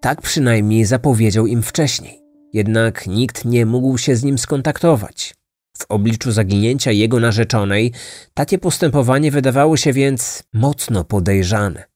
Tak 0.01 0.21
przynajmniej 0.21 0.85
zapowiedział 0.85 1.47
im 1.47 1.63
wcześniej. 1.63 2.19
Jednak 2.53 3.07
nikt 3.07 3.45
nie 3.45 3.65
mógł 3.65 3.97
się 3.97 4.15
z 4.15 4.23
nim 4.23 4.37
skontaktować. 4.37 5.33
W 5.77 5.85
obliczu 5.89 6.31
zaginięcia 6.31 6.91
jego 6.91 7.19
narzeczonej 7.19 7.91
takie 8.33 8.57
postępowanie 8.57 9.31
wydawało 9.31 9.77
się 9.77 9.93
więc 9.93 10.43
mocno 10.53 11.03
podejrzane. 11.03 11.92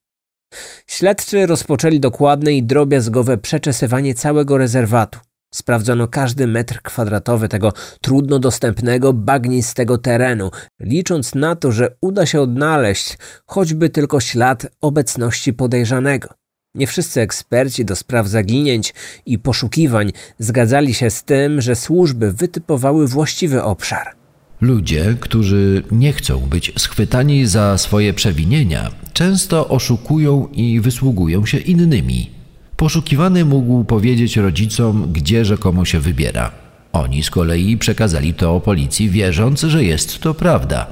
Śledczy 0.87 1.45
rozpoczęli 1.45 1.99
dokładne 1.99 2.53
i 2.53 2.63
drobiazgowe 2.63 3.37
przeczesywanie 3.37 4.13
całego 4.15 4.57
rezerwatu. 4.57 5.19
Sprawdzono 5.53 6.07
każdy 6.07 6.47
metr 6.47 6.81
kwadratowy 6.81 7.49
tego 7.49 7.73
trudno 8.01 8.39
dostępnego, 8.39 9.13
bagnistego 9.13 9.97
terenu, 9.97 10.51
licząc 10.79 11.35
na 11.35 11.55
to, 11.55 11.71
że 11.71 11.95
uda 12.01 12.25
się 12.25 12.41
odnaleźć 12.41 13.17
choćby 13.45 13.89
tylko 13.89 14.19
ślad 14.19 14.67
obecności 14.81 15.53
podejrzanego. 15.53 16.29
Nie 16.75 16.87
wszyscy 16.87 17.21
eksperci 17.21 17.85
do 17.85 17.95
spraw 17.95 18.27
zaginięć 18.27 18.93
i 19.25 19.39
poszukiwań 19.39 20.11
zgadzali 20.39 20.93
się 20.93 21.09
z 21.09 21.23
tym, 21.23 21.61
że 21.61 21.75
służby 21.75 22.31
wytypowały 22.31 23.07
właściwy 23.07 23.63
obszar. 23.63 24.15
Ludzie, 24.61 25.15
którzy 25.19 25.83
nie 25.91 26.13
chcą 26.13 26.39
być 26.39 26.73
schwytani 26.77 27.45
za 27.45 27.77
swoje 27.77 28.13
przewinienia, 28.13 28.91
często 29.17 29.67
oszukują 29.67 30.47
i 30.53 30.79
wysługują 30.81 31.45
się 31.45 31.57
innymi. 31.57 32.29
Poszukiwany 32.75 33.45
mógł 33.45 33.83
powiedzieć 33.83 34.37
rodzicom, 34.37 35.13
gdzie 35.13 35.45
rzekomo 35.45 35.85
się 35.85 35.99
wybiera. 35.99 36.51
Oni 36.93 37.23
z 37.23 37.29
kolei 37.29 37.77
przekazali 37.77 38.33
to 38.33 38.59
policji, 38.59 39.09
wierząc, 39.09 39.61
że 39.61 39.83
jest 39.83 40.19
to 40.19 40.33
prawda. 40.33 40.87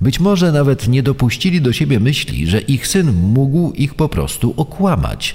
Być 0.00 0.20
może 0.20 0.52
nawet 0.52 0.88
nie 0.88 1.02
dopuścili 1.02 1.60
do 1.60 1.72
siebie 1.72 2.00
myśli, 2.00 2.46
że 2.46 2.60
ich 2.60 2.86
syn 2.86 3.12
mógł 3.12 3.72
ich 3.72 3.94
po 3.94 4.08
prostu 4.08 4.54
okłamać. 4.56 5.34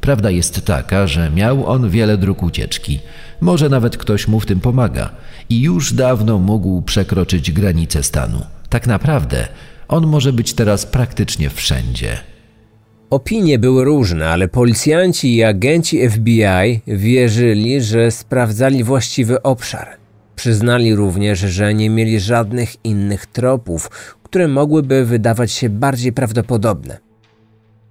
Prawda 0.00 0.30
jest 0.30 0.64
taka, 0.64 1.06
że 1.06 1.30
miał 1.30 1.66
on 1.66 1.90
wiele 1.90 2.18
dróg 2.18 2.42
ucieczki. 2.42 3.00
Może 3.40 3.68
nawet 3.68 3.96
ktoś 3.96 4.28
mu 4.28 4.40
w 4.40 4.46
tym 4.46 4.60
pomaga 4.60 5.10
i 5.48 5.60
już 5.60 5.92
dawno 5.92 6.38
mógł 6.38 6.82
przekroczyć 6.82 7.52
granice 7.52 8.02
stanu. 8.02 8.40
Tak 8.68 8.86
naprawdę 8.86 9.48
on 9.90 10.06
może 10.06 10.32
być 10.32 10.54
teraz 10.54 10.86
praktycznie 10.86 11.50
wszędzie. 11.50 12.18
Opinie 13.10 13.58
były 13.58 13.84
różne, 13.84 14.28
ale 14.28 14.48
policjanci 14.48 15.36
i 15.36 15.44
agenci 15.44 16.10
FBI 16.10 16.80
wierzyli, 16.86 17.80
że 17.80 18.10
sprawdzali 18.10 18.84
właściwy 18.84 19.42
obszar. 19.42 19.88
Przyznali 20.36 20.94
również, 20.94 21.38
że 21.38 21.74
nie 21.74 21.90
mieli 21.90 22.20
żadnych 22.20 22.84
innych 22.84 23.26
tropów, 23.26 23.90
które 24.22 24.48
mogłyby 24.48 25.04
wydawać 25.04 25.52
się 25.52 25.68
bardziej 25.68 26.12
prawdopodobne. 26.12 26.98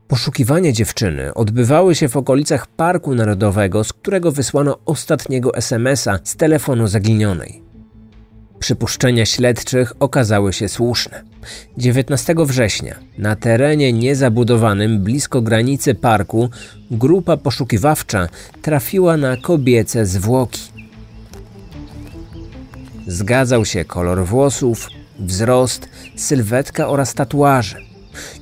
Poszukiwania 0.08 0.72
dziewczyny 0.72 1.34
odbywały 1.34 1.96
się 1.96 2.10
w 2.10 2.18
okolicach 2.18 2.68
Parku 2.68 3.16
Narodowego, 3.16 3.84
z 3.84 3.94
którego 3.94 4.32
wysłano 4.32 4.78
ostatniego 4.86 5.56
SMS-a 5.56 6.20
z 6.24 6.36
telefonu 6.36 6.88
zaginionej. 6.88 7.69
Przypuszczenia 8.60 9.26
śledczych 9.26 9.94
okazały 10.00 10.54
się 10.54 10.70
słuszne. 10.70 11.24
19 11.78 12.36
września 12.38 12.96
na 13.18 13.36
terenie 13.36 13.94
niezabudowanym 13.94 15.00
blisko 15.00 15.42
granicy 15.42 15.96
parku 15.96 16.50
grupa 16.92 17.38
poszukiwawcza 17.38 18.28
trafiła 18.62 19.18
na 19.18 19.38
kobiece 19.38 20.06
zwłoki. 20.06 20.62
Zgadzał 23.08 23.66
się 23.66 23.86
kolor 23.86 24.26
włosów, 24.26 24.88
wzrost, 25.20 25.90
sylwetka 26.16 26.88
oraz 26.88 27.14
tatuaże. 27.14 27.78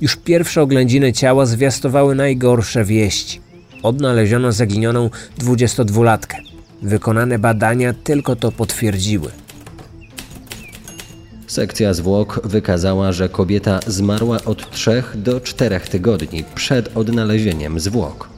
Już 0.02 0.16
pierwsze 0.16 0.62
oględziny 0.62 1.14
ciała 1.14 1.46
zwiastowały 1.46 2.16
najgorsze 2.16 2.86
wieści. 2.86 3.42
Odnaleziono 3.84 4.52
zaginioną 4.52 5.10
22-latkę. 5.40 6.36
Wykonane 6.82 7.40
badania 7.40 7.94
tylko 7.94 8.36
to 8.36 8.52
potwierdziły. 8.52 9.32
Sekcja 11.58 11.94
zwłok 11.94 12.48
wykazała, 12.48 13.12
że 13.12 13.30
kobieta 13.30 13.80
zmarła 13.88 14.38
od 14.46 14.72
3 14.72 15.04
do 15.16 15.42
4 15.42 15.80
tygodni 15.80 16.44
przed 16.56 16.98
odnalezieniem 16.98 17.80
zwłok. 17.80 18.30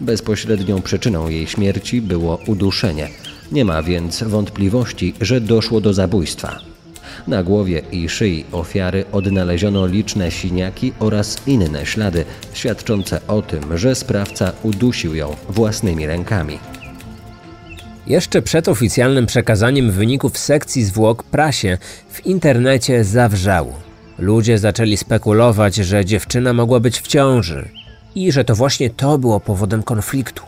Bezpośrednią 0.00 0.82
przyczyną 0.82 1.28
jej 1.28 1.46
śmierci 1.46 2.02
było 2.02 2.38
uduszenie. 2.46 3.08
Nie 3.52 3.64
ma 3.64 3.82
więc 3.82 4.22
wątpliwości, 4.22 5.14
że 5.20 5.40
doszło 5.40 5.80
do 5.80 5.92
zabójstwa. 5.92 6.58
Na 7.26 7.42
głowie 7.42 7.82
i 7.92 8.08
szyi 8.08 8.44
ofiary 8.52 9.04
odnaleziono 9.12 9.86
liczne 9.86 10.30
siniaki 10.30 10.92
oraz 10.98 11.36
inne 11.46 11.86
ślady 11.86 12.24
świadczące 12.52 13.20
o 13.28 13.42
tym, 13.42 13.78
że 13.78 13.94
sprawca 13.94 14.52
udusił 14.62 15.14
ją 15.14 15.36
własnymi 15.48 16.06
rękami. 16.06 16.58
Jeszcze 18.06 18.42
przed 18.42 18.68
oficjalnym 18.68 19.26
przekazaniem 19.26 19.90
wyników 19.90 20.38
sekcji 20.38 20.84
zwłok 20.84 21.22
prasie 21.22 21.78
w 22.10 22.26
internecie 22.26 23.04
zawrzało. 23.04 23.72
Ludzie 24.18 24.58
zaczęli 24.58 24.96
spekulować, 24.96 25.74
że 25.74 26.04
dziewczyna 26.04 26.52
mogła 26.52 26.80
być 26.80 27.00
w 27.00 27.06
ciąży 27.06 27.68
i 28.14 28.32
że 28.32 28.44
to 28.44 28.54
właśnie 28.54 28.90
to 28.90 29.18
było 29.18 29.40
powodem 29.40 29.82
konfliktu. 29.82 30.42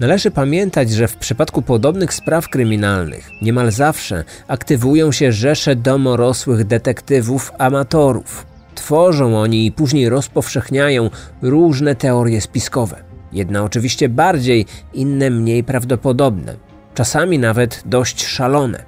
Należy 0.00 0.30
pamiętać, 0.30 0.90
że 0.90 1.08
w 1.08 1.16
przypadku 1.16 1.62
podobnych 1.62 2.14
spraw 2.14 2.48
kryminalnych 2.48 3.30
niemal 3.42 3.70
zawsze 3.72 4.24
aktywują 4.48 5.12
się 5.12 5.32
rzesze 5.32 5.76
domorosłych 5.76 6.64
detektywów 6.64 7.52
amatorów. 7.58 8.46
Tworzą 8.74 9.38
oni 9.38 9.66
i 9.66 9.72
później 9.72 10.08
rozpowszechniają 10.08 11.10
różne 11.42 11.94
teorie 11.94 12.40
spiskowe. 12.40 13.04
Jedne 13.32 13.62
oczywiście 13.62 14.08
bardziej, 14.08 14.66
inne 14.94 15.30
mniej 15.30 15.64
prawdopodobne 15.64 16.65
czasami 16.96 17.38
nawet 17.38 17.82
dość 17.86 18.26
szalone. 18.26 18.84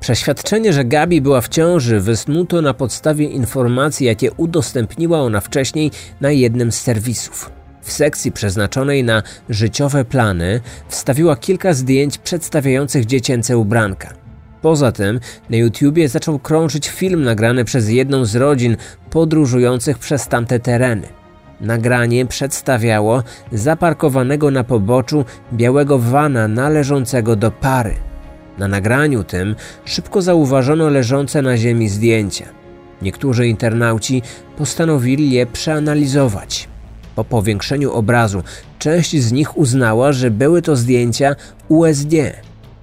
Przeświadczenie, 0.00 0.72
że 0.72 0.84
Gabi 0.84 1.20
była 1.20 1.40
w 1.40 1.48
ciąży, 1.48 2.00
wysnuto 2.00 2.62
na 2.62 2.74
podstawie 2.74 3.26
informacji, 3.26 4.06
jakie 4.06 4.32
udostępniła 4.32 5.20
ona 5.20 5.40
wcześniej 5.40 5.90
na 6.20 6.30
jednym 6.30 6.72
z 6.72 6.80
serwisów. 6.80 7.50
W 7.82 7.92
sekcji 7.92 8.32
przeznaczonej 8.32 9.04
na 9.04 9.22
życiowe 9.48 10.04
plany 10.04 10.60
wstawiła 10.88 11.36
kilka 11.36 11.74
zdjęć 11.74 12.18
przedstawiających 12.18 13.06
dziecięce 13.06 13.58
ubranka. 13.58 14.14
Poza 14.62 14.92
tym 14.92 15.20
na 15.50 15.56
YouTubie 15.56 16.08
zaczął 16.08 16.38
krążyć 16.38 16.88
film 16.88 17.22
nagrany 17.22 17.64
przez 17.64 17.88
jedną 17.88 18.24
z 18.24 18.36
rodzin 18.36 18.76
podróżujących 19.10 19.98
przez 19.98 20.28
tamte 20.28 20.60
tereny. 20.60 21.19
Nagranie 21.60 22.26
przedstawiało 22.26 23.22
zaparkowanego 23.52 24.50
na 24.50 24.64
poboczu 24.64 25.24
białego 25.52 25.98
wana 25.98 26.48
należącego 26.48 27.36
do 27.36 27.50
pary. 27.50 27.94
Na 28.58 28.68
nagraniu 28.68 29.24
tym 29.24 29.56
szybko 29.84 30.22
zauważono 30.22 30.88
leżące 30.88 31.42
na 31.42 31.56
ziemi 31.56 31.88
zdjęcia. 31.88 32.44
Niektórzy 33.02 33.48
internauci 33.48 34.22
postanowili 34.56 35.30
je 35.30 35.46
przeanalizować. 35.46 36.68
Po 37.14 37.24
powiększeniu 37.24 37.92
obrazu 37.92 38.42
część 38.78 39.16
z 39.16 39.32
nich 39.32 39.58
uznała, 39.58 40.12
że 40.12 40.30
były 40.30 40.62
to 40.62 40.76
zdjęcia 40.76 41.36
USD. 41.68 42.14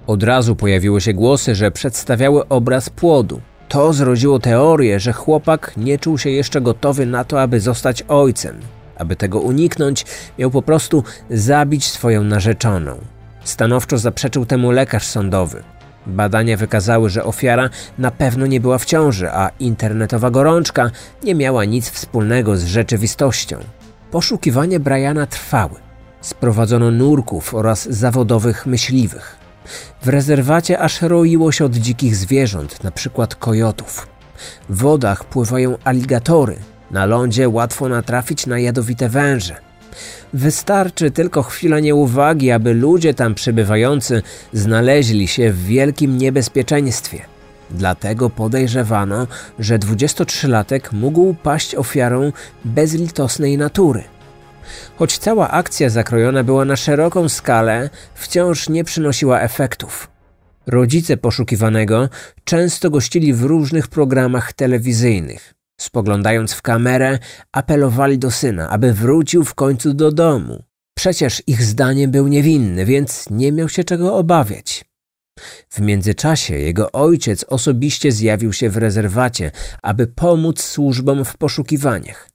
Od 0.06 0.22
razu 0.22 0.56
pojawiły 0.56 1.00
się 1.00 1.14
głosy, 1.14 1.54
że 1.54 1.70
przedstawiały 1.70 2.48
obraz 2.48 2.90
płodu. 2.90 3.40
To 3.68 3.92
zrodziło 3.92 4.38
teorię, 4.38 5.00
że 5.00 5.12
chłopak 5.12 5.72
nie 5.76 5.98
czuł 5.98 6.18
się 6.18 6.30
jeszcze 6.30 6.60
gotowy 6.60 7.06
na 7.06 7.24
to, 7.24 7.42
aby 7.42 7.60
zostać 7.60 8.02
ojcem. 8.08 8.60
Aby 8.96 9.16
tego 9.16 9.40
uniknąć, 9.40 10.04
miał 10.38 10.50
po 10.50 10.62
prostu 10.62 11.04
zabić 11.30 11.84
swoją 11.84 12.24
narzeczoną. 12.24 12.96
Stanowczo 13.44 13.98
zaprzeczył 13.98 14.46
temu 14.46 14.70
lekarz 14.70 15.06
sądowy. 15.06 15.62
Badania 16.06 16.56
wykazały, 16.56 17.10
że 17.10 17.24
ofiara 17.24 17.70
na 17.98 18.10
pewno 18.10 18.46
nie 18.46 18.60
była 18.60 18.78
w 18.78 18.84
ciąży, 18.84 19.30
a 19.30 19.50
internetowa 19.60 20.30
gorączka 20.30 20.90
nie 21.24 21.34
miała 21.34 21.64
nic 21.64 21.90
wspólnego 21.90 22.56
z 22.56 22.64
rzeczywistością. 22.64 23.58
Poszukiwania 24.10 24.80
Briana 24.80 25.26
trwały. 25.26 25.74
Sprowadzono 26.20 26.90
nurków 26.90 27.54
oraz 27.54 27.88
zawodowych 27.88 28.66
myśliwych. 28.66 29.37
W 30.02 30.08
rezerwacie 30.08 30.78
aż 30.78 31.02
roiło 31.02 31.52
się 31.52 31.64
od 31.64 31.76
dzikich 31.76 32.16
zwierząt, 32.16 32.78
np. 32.82 33.26
kojotów. 33.38 34.06
W 34.68 34.78
wodach 34.78 35.24
pływają 35.24 35.76
aligatory, 35.84 36.56
na 36.90 37.06
lądzie 37.06 37.48
łatwo 37.48 37.88
natrafić 37.88 38.46
na 38.46 38.58
jadowite 38.58 39.08
węże. 39.08 39.56
Wystarczy 40.32 41.10
tylko 41.10 41.42
chwila 41.42 41.80
nieuwagi, 41.80 42.50
aby 42.50 42.74
ludzie 42.74 43.14
tam 43.14 43.34
przebywający 43.34 44.22
znaleźli 44.52 45.28
się 45.28 45.52
w 45.52 45.64
wielkim 45.64 46.18
niebezpieczeństwie. 46.18 47.20
Dlatego 47.70 48.30
podejrzewano, 48.30 49.26
że 49.58 49.78
23-latek 49.78 50.92
mógł 50.92 51.34
paść 51.34 51.74
ofiarą 51.74 52.32
bezlitosnej 52.64 53.58
natury. 53.58 54.04
Choć 54.96 55.18
cała 55.18 55.50
akcja 55.50 55.90
zakrojona 55.90 56.44
była 56.44 56.64
na 56.64 56.76
szeroką 56.76 57.28
skalę, 57.28 57.90
wciąż 58.14 58.68
nie 58.68 58.84
przynosiła 58.84 59.40
efektów. 59.40 60.10
Rodzice 60.66 61.16
poszukiwanego 61.16 62.08
często 62.44 62.90
gościli 62.90 63.34
w 63.34 63.42
różnych 63.42 63.88
programach 63.88 64.52
telewizyjnych. 64.52 65.54
Spoglądając 65.80 66.52
w 66.52 66.62
kamerę, 66.62 67.18
apelowali 67.52 68.18
do 68.18 68.30
syna, 68.30 68.68
aby 68.70 68.92
wrócił 68.92 69.44
w 69.44 69.54
końcu 69.54 69.94
do 69.94 70.12
domu. 70.12 70.62
Przecież 70.96 71.42
ich 71.46 71.62
zdaniem 71.62 72.10
był 72.10 72.28
niewinny, 72.28 72.84
więc 72.84 73.30
nie 73.30 73.52
miał 73.52 73.68
się 73.68 73.84
czego 73.84 74.16
obawiać. 74.16 74.84
W 75.70 75.80
międzyczasie 75.80 76.54
jego 76.54 76.92
ojciec 76.92 77.44
osobiście 77.48 78.12
zjawił 78.12 78.52
się 78.52 78.70
w 78.70 78.76
rezerwacie, 78.76 79.50
aby 79.82 80.06
pomóc 80.06 80.62
służbom 80.62 81.24
w 81.24 81.36
poszukiwaniach. 81.36 82.28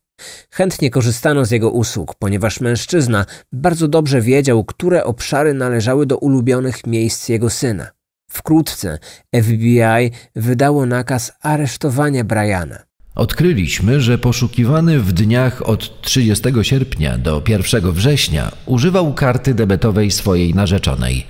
Chętnie 0.52 0.90
korzystano 0.90 1.46
z 1.46 1.52
jego 1.52 1.72
usług, 1.72 2.16
ponieważ 2.16 2.62
mężczyzna 2.62 3.26
bardzo 3.52 3.88
dobrze 3.88 4.22
wiedział, 4.22 4.64
które 4.64 5.04
obszary 5.04 5.54
należały 5.54 6.06
do 6.06 6.18
ulubionych 6.18 6.88
miejsc 6.88 7.30
jego 7.30 7.50
syna. 7.50 7.88
Wkrótce 8.30 9.00
FBI 9.44 10.12
wydało 10.36 10.86
nakaz 10.86 11.32
aresztowania 11.42 12.24
Briana. 12.24 12.84
Odkryliśmy, 13.16 14.02
że 14.02 14.18
poszukiwany 14.18 15.00
w 15.00 15.12
dniach 15.14 15.70
od 15.70 16.02
30 16.02 16.44
sierpnia 16.62 17.18
do 17.18 17.42
1 17.48 17.92
września 17.92 18.52
używał 18.66 19.14
karty 19.14 19.54
debetowej 19.54 20.12
swojej 20.12 20.54
narzeczonej. 20.56 21.26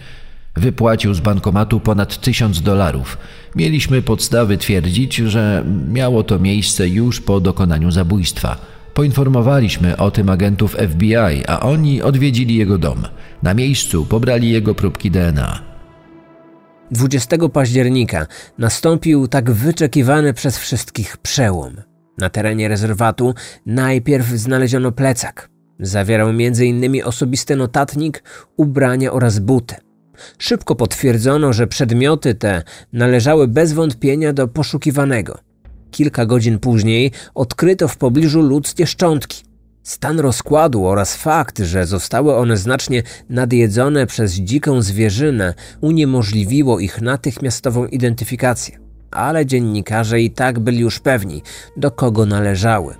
Wypłacił 0.56 1.14
z 1.14 1.20
bankomatu 1.20 1.80
ponad 1.80 2.22
1000 2.22 2.62
dolarów. 2.62 3.18
Mieliśmy 3.56 4.02
podstawy 4.02 4.58
twierdzić, 4.58 5.16
że 5.16 5.66
miało 5.90 6.24
to 6.24 6.40
miejsce 6.40 6.90
już 6.90 7.22
po 7.22 7.40
dokonaniu 7.40 7.92
zabójstwa. 7.92 8.58
Poinformowaliśmy 8.94 9.98
o 9.98 10.12
tym 10.12 10.30
agentów 10.30 10.76
FBI, 10.76 11.46
a 11.48 11.60
oni 11.60 12.02
odwiedzili 12.02 12.56
jego 12.56 12.78
dom. 12.78 13.04
Na 13.44 13.54
miejscu 13.54 14.06
pobrali 14.06 14.50
jego 14.50 14.76
próbki 14.76 15.12
DNA. 15.12 15.60
20 16.92 17.38
października 17.54 18.28
nastąpił 18.58 19.28
tak 19.28 19.52
wyczekiwany 19.52 20.34
przez 20.34 20.58
wszystkich 20.58 21.18
przełom. 21.18 21.76
Na 22.18 22.30
terenie 22.30 22.68
rezerwatu 22.68 23.34
najpierw 23.66 24.28
znaleziono 24.28 24.92
plecak. 24.92 25.50
Zawierał 25.80 26.30
m.in. 26.30 27.04
osobisty 27.04 27.56
notatnik, 27.56 28.24
ubrania 28.58 29.12
oraz 29.12 29.40
buty. 29.40 29.76
Szybko 30.38 30.76
potwierdzono, 30.76 31.54
że 31.54 31.68
przedmioty 31.68 32.36
te 32.36 32.64
należały 32.94 33.48
bez 33.48 33.74
wątpienia 33.74 34.34
do 34.34 34.48
poszukiwanego. 34.48 35.53
Kilka 35.94 36.26
godzin 36.26 36.60
później 36.60 37.12
odkryto 37.36 37.88
w 37.88 37.98
pobliżu 37.98 38.42
ludzkie 38.42 38.88
szczątki. 38.88 39.44
Stan 39.84 40.20
rozkładu 40.20 40.86
oraz 40.86 41.16
fakt, 41.16 41.60
że 41.60 41.86
zostały 41.86 42.36
one 42.36 42.58
znacznie 42.58 43.04
nadjedzone 43.30 44.08
przez 44.08 44.34
dziką 44.34 44.82
zwierzynę, 44.82 45.54
uniemożliwiło 45.82 46.80
ich 46.80 47.02
natychmiastową 47.02 47.86
identyfikację. 47.86 48.80
Ale 49.12 49.46
dziennikarze 49.46 50.22
i 50.22 50.32
tak 50.32 50.60
byli 50.60 50.80
już 50.80 51.00
pewni, 51.00 51.42
do 51.78 51.92
kogo 51.92 52.26
należały. 52.26 52.96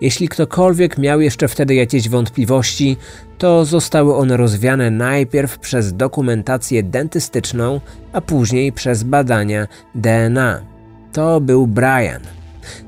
Jeśli 0.00 0.28
ktokolwiek 0.28 0.98
miał 0.98 1.20
jeszcze 1.20 1.48
wtedy 1.48 1.74
jakieś 1.74 2.08
wątpliwości, 2.08 2.96
to 3.38 3.64
zostały 3.64 4.16
one 4.16 4.36
rozwiane 4.36 4.90
najpierw 4.90 5.58
przez 5.58 5.96
dokumentację 5.96 6.82
dentystyczną, 6.82 7.80
a 8.12 8.20
później 8.20 8.72
przez 8.72 9.02
badania 9.02 9.66
DNA. 9.94 10.71
To 11.12 11.40
był 11.40 11.66
Brian. 11.66 12.22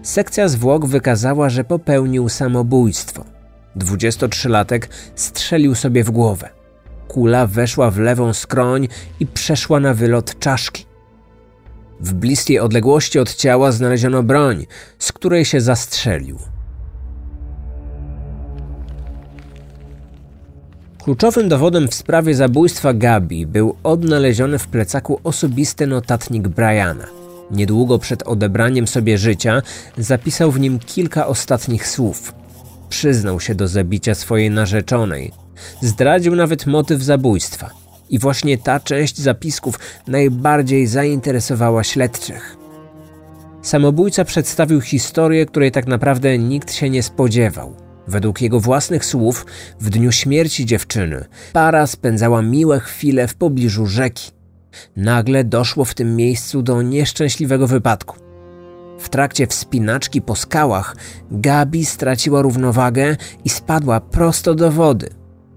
Sekcja 0.02 0.48
zwłok 0.48 0.86
wykazała, 0.86 1.50
że 1.50 1.64
popełnił 1.64 2.28
samobójstwo. 2.28 3.24
23-latek 3.76 4.86
strzelił 5.14 5.74
sobie 5.74 6.04
w 6.04 6.10
głowę. 6.10 6.48
Kula 7.08 7.46
weszła 7.46 7.90
w 7.90 7.98
lewą 7.98 8.32
skroń 8.32 8.88
i 9.20 9.26
przeszła 9.26 9.80
na 9.80 9.94
wylot 9.94 10.38
czaszki. 10.38 10.86
W 12.00 12.12
bliskiej 12.14 12.60
odległości 12.60 13.18
od 13.18 13.34
ciała 13.34 13.72
znaleziono 13.72 14.22
broń, 14.22 14.66
z 14.98 15.12
której 15.12 15.44
się 15.44 15.60
zastrzelił. 15.60 16.38
Kluczowym 21.02 21.48
dowodem 21.48 21.88
w 21.88 21.94
sprawie 21.94 22.34
zabójstwa 22.34 22.94
Gabi 22.94 23.46
był 23.46 23.76
odnaleziony 23.82 24.58
w 24.58 24.66
plecaku 24.66 25.20
osobisty 25.24 25.86
notatnik 25.86 26.48
Briana. 26.48 27.23
Niedługo 27.50 27.98
przed 27.98 28.22
odebraniem 28.22 28.86
sobie 28.86 29.18
życia 29.18 29.62
zapisał 29.98 30.50
w 30.50 30.60
nim 30.60 30.78
kilka 30.78 31.26
ostatnich 31.26 31.88
słów. 31.88 32.34
Przyznał 32.88 33.40
się 33.40 33.54
do 33.54 33.68
zabicia 33.68 34.14
swojej 34.14 34.50
narzeczonej. 34.50 35.32
Zdradził 35.80 36.36
nawet 36.36 36.66
motyw 36.66 37.02
zabójstwa. 37.02 37.70
I 38.10 38.18
właśnie 38.18 38.58
ta 38.58 38.80
część 38.80 39.18
zapisków 39.18 39.78
najbardziej 40.06 40.86
zainteresowała 40.86 41.84
śledczych. 41.84 42.56
Samobójca 43.62 44.24
przedstawił 44.24 44.80
historię, 44.80 45.46
której 45.46 45.72
tak 45.72 45.86
naprawdę 45.86 46.38
nikt 46.38 46.72
się 46.72 46.90
nie 46.90 47.02
spodziewał. 47.02 47.76
Według 48.06 48.40
jego 48.40 48.60
własnych 48.60 49.04
słów, 49.04 49.46
w 49.80 49.90
dniu 49.90 50.12
śmierci 50.12 50.66
dziewczyny, 50.66 51.24
para 51.52 51.86
spędzała 51.86 52.42
miłe 52.42 52.80
chwile 52.80 53.28
w 53.28 53.34
pobliżu 53.34 53.86
rzeki. 53.86 54.33
Nagle 54.96 55.44
doszło 55.44 55.84
w 55.84 55.94
tym 55.94 56.16
miejscu 56.16 56.62
do 56.62 56.82
nieszczęśliwego 56.82 57.66
wypadku. 57.66 58.16
W 58.98 59.08
trakcie 59.08 59.46
wspinaczki 59.46 60.22
po 60.22 60.36
skałach 60.36 60.96
Gabi 61.30 61.84
straciła 61.84 62.42
równowagę 62.42 63.16
i 63.44 63.48
spadła 63.48 64.00
prosto 64.00 64.54
do 64.54 64.70
wody. 64.70 65.08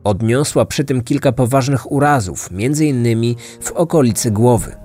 Odniosła 0.04 0.66
przy 0.66 0.84
tym 0.84 1.04
kilka 1.04 1.32
poważnych 1.32 1.92
urazów, 1.92 2.50
innymi 2.80 3.38
w 3.62 3.72
okolicy 3.72 4.32
głowy. 4.32 4.76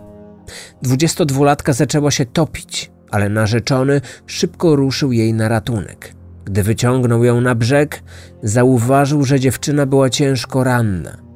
22-latka 0.85 1.73
zaczęła 1.73 2.11
się 2.11 2.27
topić, 2.27 2.91
ale 3.11 3.29
narzeczony 3.29 4.01
szybko 4.27 4.77
ruszył 4.77 5.13
jej 5.13 5.35
na 5.35 5.49
ratunek. 5.49 6.15
Gdy 6.45 6.63
wyciągnął 6.63 7.25
ją 7.25 7.41
na 7.41 7.55
brzeg, 7.55 8.03
zauważył, 8.43 9.25
że 9.25 9.41
dziewczyna 9.41 9.87
była 9.87 10.11
ciężko 10.11 10.65
ranna. 10.65 11.32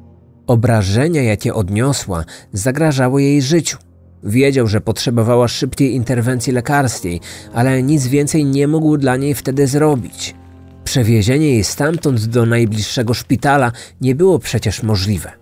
Obrażenia, 0.47 1.23
jakie 1.23 1.55
odniosła, 1.55 2.25
zagrażały 2.53 3.23
jej 3.23 3.43
życiu. 3.43 3.79
Wiedział, 4.25 4.67
że 4.67 4.81
potrzebowała 4.81 5.49
szybkiej 5.49 5.95
interwencji 5.95 6.53
lekarskiej, 6.53 7.21
ale 7.55 7.83
nic 7.83 8.07
więcej 8.07 8.45
nie 8.45 8.69
mógł 8.69 8.97
dla 8.97 9.17
niej 9.17 9.35
wtedy 9.35 9.67
zrobić. 9.67 10.35
Przewiezienie 10.85 11.47
jej 11.47 11.65
stamtąd 11.65 12.25
do 12.25 12.47
najbliższego 12.47 13.15
szpitala 13.15 13.73
nie 14.01 14.15
było 14.15 14.39
przecież 14.39 14.83
możliwe. 14.83 15.33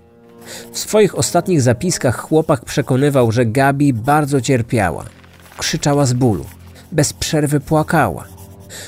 W 0.73 0.79
swoich 0.79 1.19
ostatnich 1.19 1.63
zapiskach 1.63 2.17
chłopak 2.17 2.65
przekonywał, 2.65 3.33
że 3.33 3.47
Gabi 3.47 3.93
bardzo 3.93 4.41
cierpiała. 4.41 5.05
Krzyczała 5.59 6.07
z 6.07 6.13
bólu, 6.13 6.45
bez 6.93 7.13
przerwy 7.13 7.61
płakała. 7.61 8.25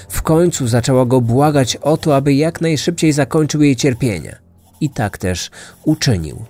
W 0.08 0.22
końcu 0.22 0.66
zaczęła 0.66 1.06
go 1.06 1.20
błagać 1.20 1.76
o 1.76 1.96
to, 1.96 2.16
aby 2.16 2.34
jak 2.34 2.60
najszybciej 2.60 3.12
zakończył 3.12 3.62
jej 3.62 3.76
cierpienia. 3.76 4.45
I 4.80 4.90
tak 4.90 5.18
też 5.18 5.50
uczynił. 5.84 6.44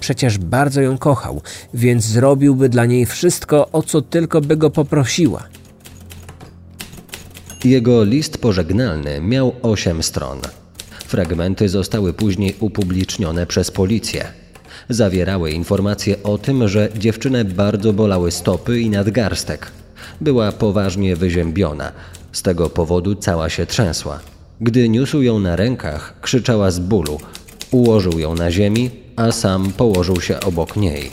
Przecież 0.00 0.38
bardzo 0.38 0.80
ją 0.80 0.98
kochał, 0.98 1.42
więc 1.74 2.04
zrobiłby 2.04 2.68
dla 2.68 2.86
niej 2.86 3.06
wszystko, 3.06 3.68
o 3.72 3.82
co 3.82 4.02
tylko 4.02 4.40
by 4.40 4.56
go 4.56 4.70
poprosiła. 4.70 5.42
Jego 7.64 8.04
list 8.04 8.38
pożegnalny 8.38 9.20
miał 9.20 9.52
osiem 9.62 10.02
stron. 10.02 10.40
Fragmenty 11.06 11.68
zostały 11.68 12.12
później 12.12 12.56
upublicznione 12.60 13.46
przez 13.46 13.70
policję. 13.70 14.24
Zawierały 14.88 15.50
informacje 15.50 16.22
o 16.22 16.38
tym, 16.38 16.68
że 16.68 16.88
dziewczynę 16.98 17.44
bardzo 17.44 17.92
bolały 17.92 18.30
stopy 18.30 18.80
i 18.80 18.90
nadgarstek. 18.90 19.72
Była 20.20 20.52
poważnie 20.52 21.16
wyziębiona, 21.16 21.92
z 22.32 22.42
tego 22.42 22.70
powodu 22.70 23.14
cała 23.14 23.48
się 23.48 23.66
trzęsła. 23.66 24.20
Gdy 24.60 24.88
niósł 24.88 25.22
ją 25.22 25.38
na 25.38 25.56
rękach, 25.56 26.14
krzyczała 26.20 26.70
z 26.70 26.78
bólu. 26.78 27.18
Ułożył 27.70 28.18
ją 28.18 28.34
na 28.34 28.50
ziemi, 28.50 28.90
a 29.16 29.32
sam 29.32 29.72
położył 29.72 30.20
się 30.20 30.40
obok 30.40 30.76
niej. 30.76 31.10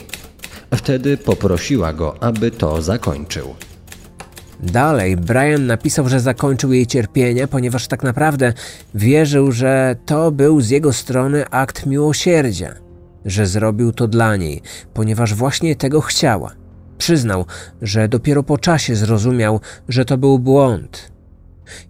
Wtedy 0.74 1.16
poprosiła 1.16 1.92
go, 1.92 2.22
aby 2.22 2.50
to 2.50 2.82
zakończył. 2.82 3.54
Dalej, 4.60 5.16
Brian 5.16 5.66
napisał, 5.66 6.08
że 6.08 6.20
zakończył 6.20 6.72
jej 6.72 6.86
cierpienie, 6.86 7.48
ponieważ 7.48 7.88
tak 7.88 8.02
naprawdę 8.02 8.52
wierzył, 8.94 9.52
że 9.52 9.96
to 10.06 10.30
był 10.30 10.60
z 10.60 10.70
jego 10.70 10.92
strony 10.92 11.48
akt 11.50 11.86
miłosierdzia, 11.86 12.74
że 13.24 13.46
zrobił 13.46 13.92
to 13.92 14.08
dla 14.08 14.36
niej, 14.36 14.62
ponieważ 14.94 15.34
właśnie 15.34 15.76
tego 15.76 16.00
chciała. 16.00 16.54
Przyznał, 16.98 17.44
że 17.82 18.08
dopiero 18.08 18.42
po 18.42 18.58
czasie 18.58 18.96
zrozumiał, 18.96 19.60
że 19.88 20.04
to 20.04 20.18
był 20.18 20.38
błąd, 20.38 21.12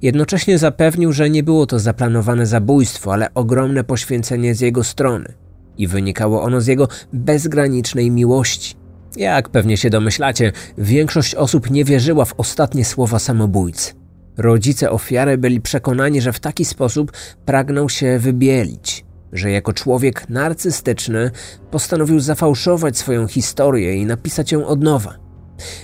Jednocześnie 0.03 0.59
zapewnił, 0.59 1.13
że 1.13 1.31
nie 1.31 1.43
było 1.43 1.67
to 1.67 1.79
zaplanowane 1.79 2.47
zabójstwo, 2.47 3.13
ale 3.13 3.35
ogromne 3.35 3.85
poświęcenie 3.85 4.55
z 4.55 4.61
jego 4.61 4.85
strony 4.85 5.35
i 5.79 5.87
wynikało 5.87 6.43
ono 6.43 6.61
z 6.61 6.67
jego 6.67 6.89
bezgranicznej 7.13 8.11
miłości. 8.11 8.75
Jak 9.17 9.49
pewnie 9.49 9.77
się 9.77 9.91
domyślacie, 9.91 10.53
większość 10.79 11.35
osób 11.35 11.71
nie 11.71 11.85
wierzyła 11.85 12.25
w 12.25 12.35
ostatnie 12.37 12.85
słowa 12.85 13.19
samobójcy. 13.19 13.93
Rodzice 14.37 14.91
ofiary 14.91 15.39
byli 15.39 15.61
przekonani, 15.61 16.21
że 16.21 16.33
w 16.33 16.41
taki 16.41 16.65
sposób 16.65 17.13
pragnął 17.45 17.89
się 17.89 18.19
wybielić, 18.19 19.05
że 19.33 19.51
jako 19.51 19.73
człowiek 19.73 20.29
narcystyczny 20.29 21.31
postanowił 21.71 22.21
zafałszować 22.21 22.99
swoją 22.99 23.27
historię 23.27 23.97
i 23.97 24.07
napisać 24.07 24.53
ją 24.53 24.67
od 24.67 24.83
nowa. 24.83 25.15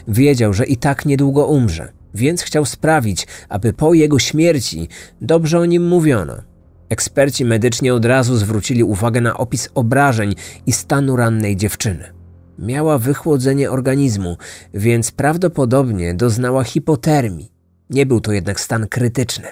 Wiedział, 0.09 0.53
że 0.53 0.67
i 0.67 0.77
tak 0.77 1.07
niedługo 1.07 1.47
umrze 1.47 2.00
więc 2.15 2.43
chciał 2.43 2.65
sprawić, 2.65 3.27
aby 3.49 3.73
po 3.73 3.95
jego 3.95 4.19
śmierci 4.19 4.89
dobrze 5.21 5.59
o 5.59 5.65
nim 5.65 5.89
mówiono. 5.89 6.35
Eksperci 6.89 7.45
medyczni 7.45 7.91
od 7.91 8.05
razu 8.05 8.37
zwrócili 8.37 8.85
uwagę 8.85 9.21
na 9.21 9.37
opis 9.37 9.69
obrażeń 9.75 10.35
i 10.67 10.73
stanu 10.73 11.17
rannej 11.17 11.57
dziewczyny. 11.57 12.13
Miała 12.59 12.99
wychłodzenie 12.99 13.71
organizmu, 13.71 14.37
więc 14.75 15.11
prawdopodobnie 15.11 16.15
doznała 16.15 16.65
hipotermii. 16.65 17.53
Nie 17.91 18.07
był 18.07 18.21
to 18.21 18.33
jednak 18.33 18.61
stan 18.61 18.89
krytyczny. 18.89 19.49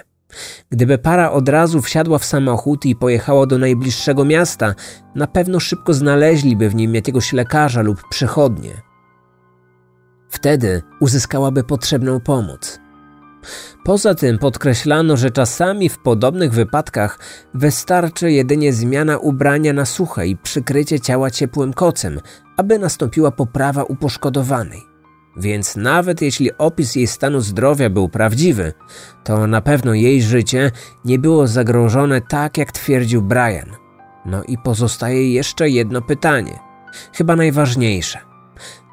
Gdyby 0.69 0.97
para 0.97 1.31
od 1.31 1.49
razu 1.49 1.81
wsiadła 1.81 2.19
w 2.19 2.25
samochód 2.25 2.85
i 2.85 2.95
pojechała 2.95 3.45
do 3.45 3.57
najbliższego 3.57 4.25
miasta, 4.25 4.75
na 5.15 5.27
pewno 5.27 5.59
szybko 5.59 5.93
znaleźliby 5.93 6.69
w 6.69 6.75
nim 6.75 6.95
jakiegoś 6.95 7.33
lekarza 7.33 7.81
lub 7.81 8.01
przychodnie. 8.09 8.88
Wtedy 10.29 10.81
uzyskałaby 10.99 11.63
potrzebną 11.63 12.19
pomoc. 12.19 12.79
Poza 13.83 14.15
tym 14.15 14.37
podkreślano, 14.37 15.17
że 15.17 15.31
czasami 15.31 15.89
w 15.89 15.99
podobnych 15.99 16.53
wypadkach 16.53 17.19
wystarczy 17.53 18.31
jedynie 18.31 18.73
zmiana 18.73 19.17
ubrania 19.17 19.73
na 19.73 19.85
suche 19.85 20.27
i 20.27 20.37
przykrycie 20.37 20.99
ciała 20.99 21.31
ciepłym 21.31 21.73
kocem, 21.73 22.19
aby 22.57 22.79
nastąpiła 22.79 23.31
poprawa 23.31 23.83
u 23.83 23.95
poszkodowanej. 23.95 24.81
Więc 25.37 25.75
nawet 25.75 26.21
jeśli 26.21 26.57
opis 26.57 26.95
jej 26.95 27.07
stanu 27.07 27.41
zdrowia 27.41 27.89
był 27.89 28.09
prawdziwy, 28.09 28.73
to 29.23 29.47
na 29.47 29.61
pewno 29.61 29.93
jej 29.93 30.21
życie 30.21 30.71
nie 31.05 31.19
było 31.19 31.47
zagrożone 31.47 32.21
tak, 32.21 32.57
jak 32.57 32.71
twierdził 32.71 33.21
Brian. 33.21 33.69
No 34.25 34.43
i 34.43 34.57
pozostaje 34.57 35.33
jeszcze 35.33 35.69
jedno 35.69 36.01
pytanie, 36.01 36.59
chyba 37.13 37.35
najważniejsze. 37.35 38.28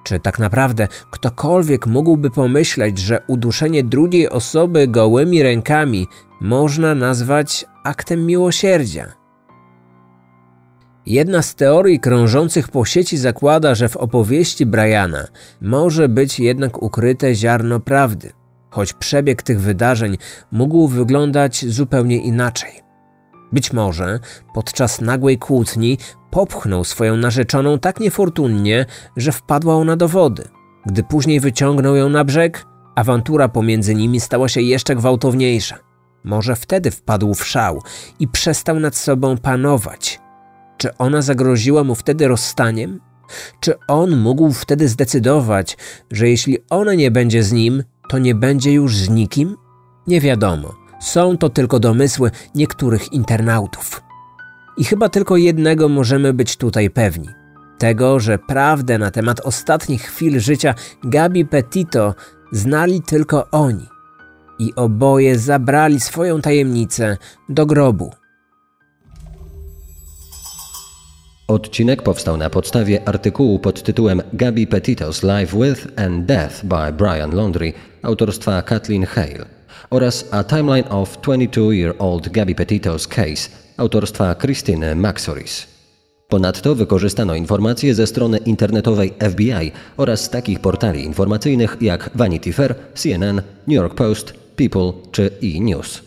Czy 0.06 0.20
tak 0.20 0.38
naprawdę 0.38 0.88
ktokolwiek 1.10 1.86
mógłby 1.86 2.30
pomyśleć, 2.30 2.98
że 2.98 3.22
uduszenie 3.26 3.84
drugiej 3.84 4.28
osoby 4.28 4.88
gołymi 4.88 5.42
rękami 5.42 6.06
można 6.40 6.94
nazwać 6.94 7.64
aktem 7.84 8.26
miłosierdzia? 8.26 9.12
Jedna 11.06 11.42
z 11.42 11.54
teorii 11.54 12.00
krążących 12.00 12.68
po 12.68 12.84
sieci 12.84 13.18
zakłada, 13.18 13.74
że 13.74 13.88
w 13.88 13.96
opowieści 13.96 14.66
Briana 14.66 15.26
może 15.60 16.08
być 16.08 16.40
jednak 16.40 16.82
ukryte 16.82 17.34
ziarno 17.34 17.80
prawdy, 17.80 18.32
choć 18.70 18.92
przebieg 18.92 19.42
tych 19.42 19.60
wydarzeń 19.60 20.16
mógł 20.52 20.88
wyglądać 20.88 21.64
zupełnie 21.64 22.16
inaczej. 22.16 22.85
Być 23.52 23.72
może 23.72 24.20
podczas 24.54 25.00
nagłej 25.00 25.38
kłótni 25.38 25.98
popchnął 26.30 26.84
swoją 26.84 27.16
narzeczoną 27.16 27.78
tak 27.78 28.00
niefortunnie, 28.00 28.86
że 29.16 29.32
wpadła 29.32 29.74
ona 29.74 29.96
do 29.96 30.08
wody. 30.08 30.48
Gdy 30.86 31.02
później 31.02 31.40
wyciągnął 31.40 31.96
ją 31.96 32.08
na 32.08 32.24
brzeg, 32.24 32.66
awantura 32.94 33.48
pomiędzy 33.48 33.94
nimi 33.94 34.20
stała 34.20 34.48
się 34.48 34.60
jeszcze 34.60 34.96
gwałtowniejsza. 34.96 35.78
Może 36.24 36.56
wtedy 36.56 36.90
wpadł 36.90 37.34
w 37.34 37.46
szał 37.46 37.82
i 38.20 38.28
przestał 38.28 38.80
nad 38.80 38.96
sobą 38.96 39.36
panować. 39.36 40.20
Czy 40.78 40.96
ona 40.96 41.22
zagroziła 41.22 41.84
mu 41.84 41.94
wtedy 41.94 42.28
rozstaniem? 42.28 43.00
Czy 43.60 43.74
on 43.88 44.16
mógł 44.16 44.52
wtedy 44.52 44.88
zdecydować, 44.88 45.76
że 46.10 46.28
jeśli 46.28 46.58
ona 46.70 46.94
nie 46.94 47.10
będzie 47.10 47.42
z 47.42 47.52
nim, 47.52 47.82
to 48.08 48.18
nie 48.18 48.34
będzie 48.34 48.72
już 48.72 48.96
z 48.96 49.08
nikim? 49.08 49.56
Nie 50.06 50.20
wiadomo. 50.20 50.85
Są 51.00 51.38
to 51.38 51.48
tylko 51.48 51.80
domysły 51.80 52.30
niektórych 52.54 53.12
internautów. 53.12 54.02
I 54.76 54.84
chyba 54.84 55.08
tylko 55.08 55.36
jednego 55.36 55.88
możemy 55.88 56.32
być 56.32 56.56
tutaj 56.56 56.90
pewni. 56.90 57.28
Tego, 57.78 58.20
że 58.20 58.38
prawdę 58.38 58.98
na 58.98 59.10
temat 59.10 59.40
ostatnich 59.40 60.02
chwil 60.02 60.40
życia 60.40 60.74
Gabi 61.04 61.44
Petito 61.44 62.14
znali 62.52 63.02
tylko 63.02 63.50
oni. 63.50 63.86
I 64.58 64.74
oboje 64.76 65.38
zabrali 65.38 66.00
swoją 66.00 66.40
tajemnicę 66.40 67.16
do 67.48 67.66
grobu. 67.66 68.10
Odcinek 71.48 72.02
powstał 72.02 72.36
na 72.36 72.50
podstawie 72.50 73.08
artykułu 73.08 73.58
pod 73.58 73.82
tytułem 73.82 74.22
Gabi 74.32 74.66
Petito's 74.66 75.22
Life 75.22 75.56
with 75.56 75.86
and 75.96 76.26
Death 76.26 76.64
by 76.64 76.92
Brian 76.92 77.34
Laundrie 77.34 77.72
autorstwa 78.02 78.62
Kathleen 78.62 79.04
Hale 79.04 79.55
oraz 79.90 80.24
A 80.30 80.44
Timeline 80.44 80.88
of 80.88 81.18
22-Year-Old 81.18 82.28
Gabi 82.28 82.54
Petito's 82.54 83.06
Case 83.08 83.50
autorstwa 83.76 84.34
Christine 84.34 84.94
Maxoris. 84.94 85.66
Ponadto 86.28 86.74
wykorzystano 86.74 87.34
informacje 87.34 87.94
ze 87.94 88.06
strony 88.06 88.38
internetowej 88.38 89.14
FBI 89.30 89.72
oraz 89.96 90.30
takich 90.30 90.60
portali 90.60 91.04
informacyjnych 91.04 91.76
jak 91.80 92.10
Vanity 92.14 92.52
Fair, 92.52 92.74
CNN, 92.94 93.42
New 93.66 93.76
York 93.76 93.94
Post, 93.94 94.32
People 94.56 94.92
czy 95.12 95.30
E! 95.42 95.60
News. 95.60 96.05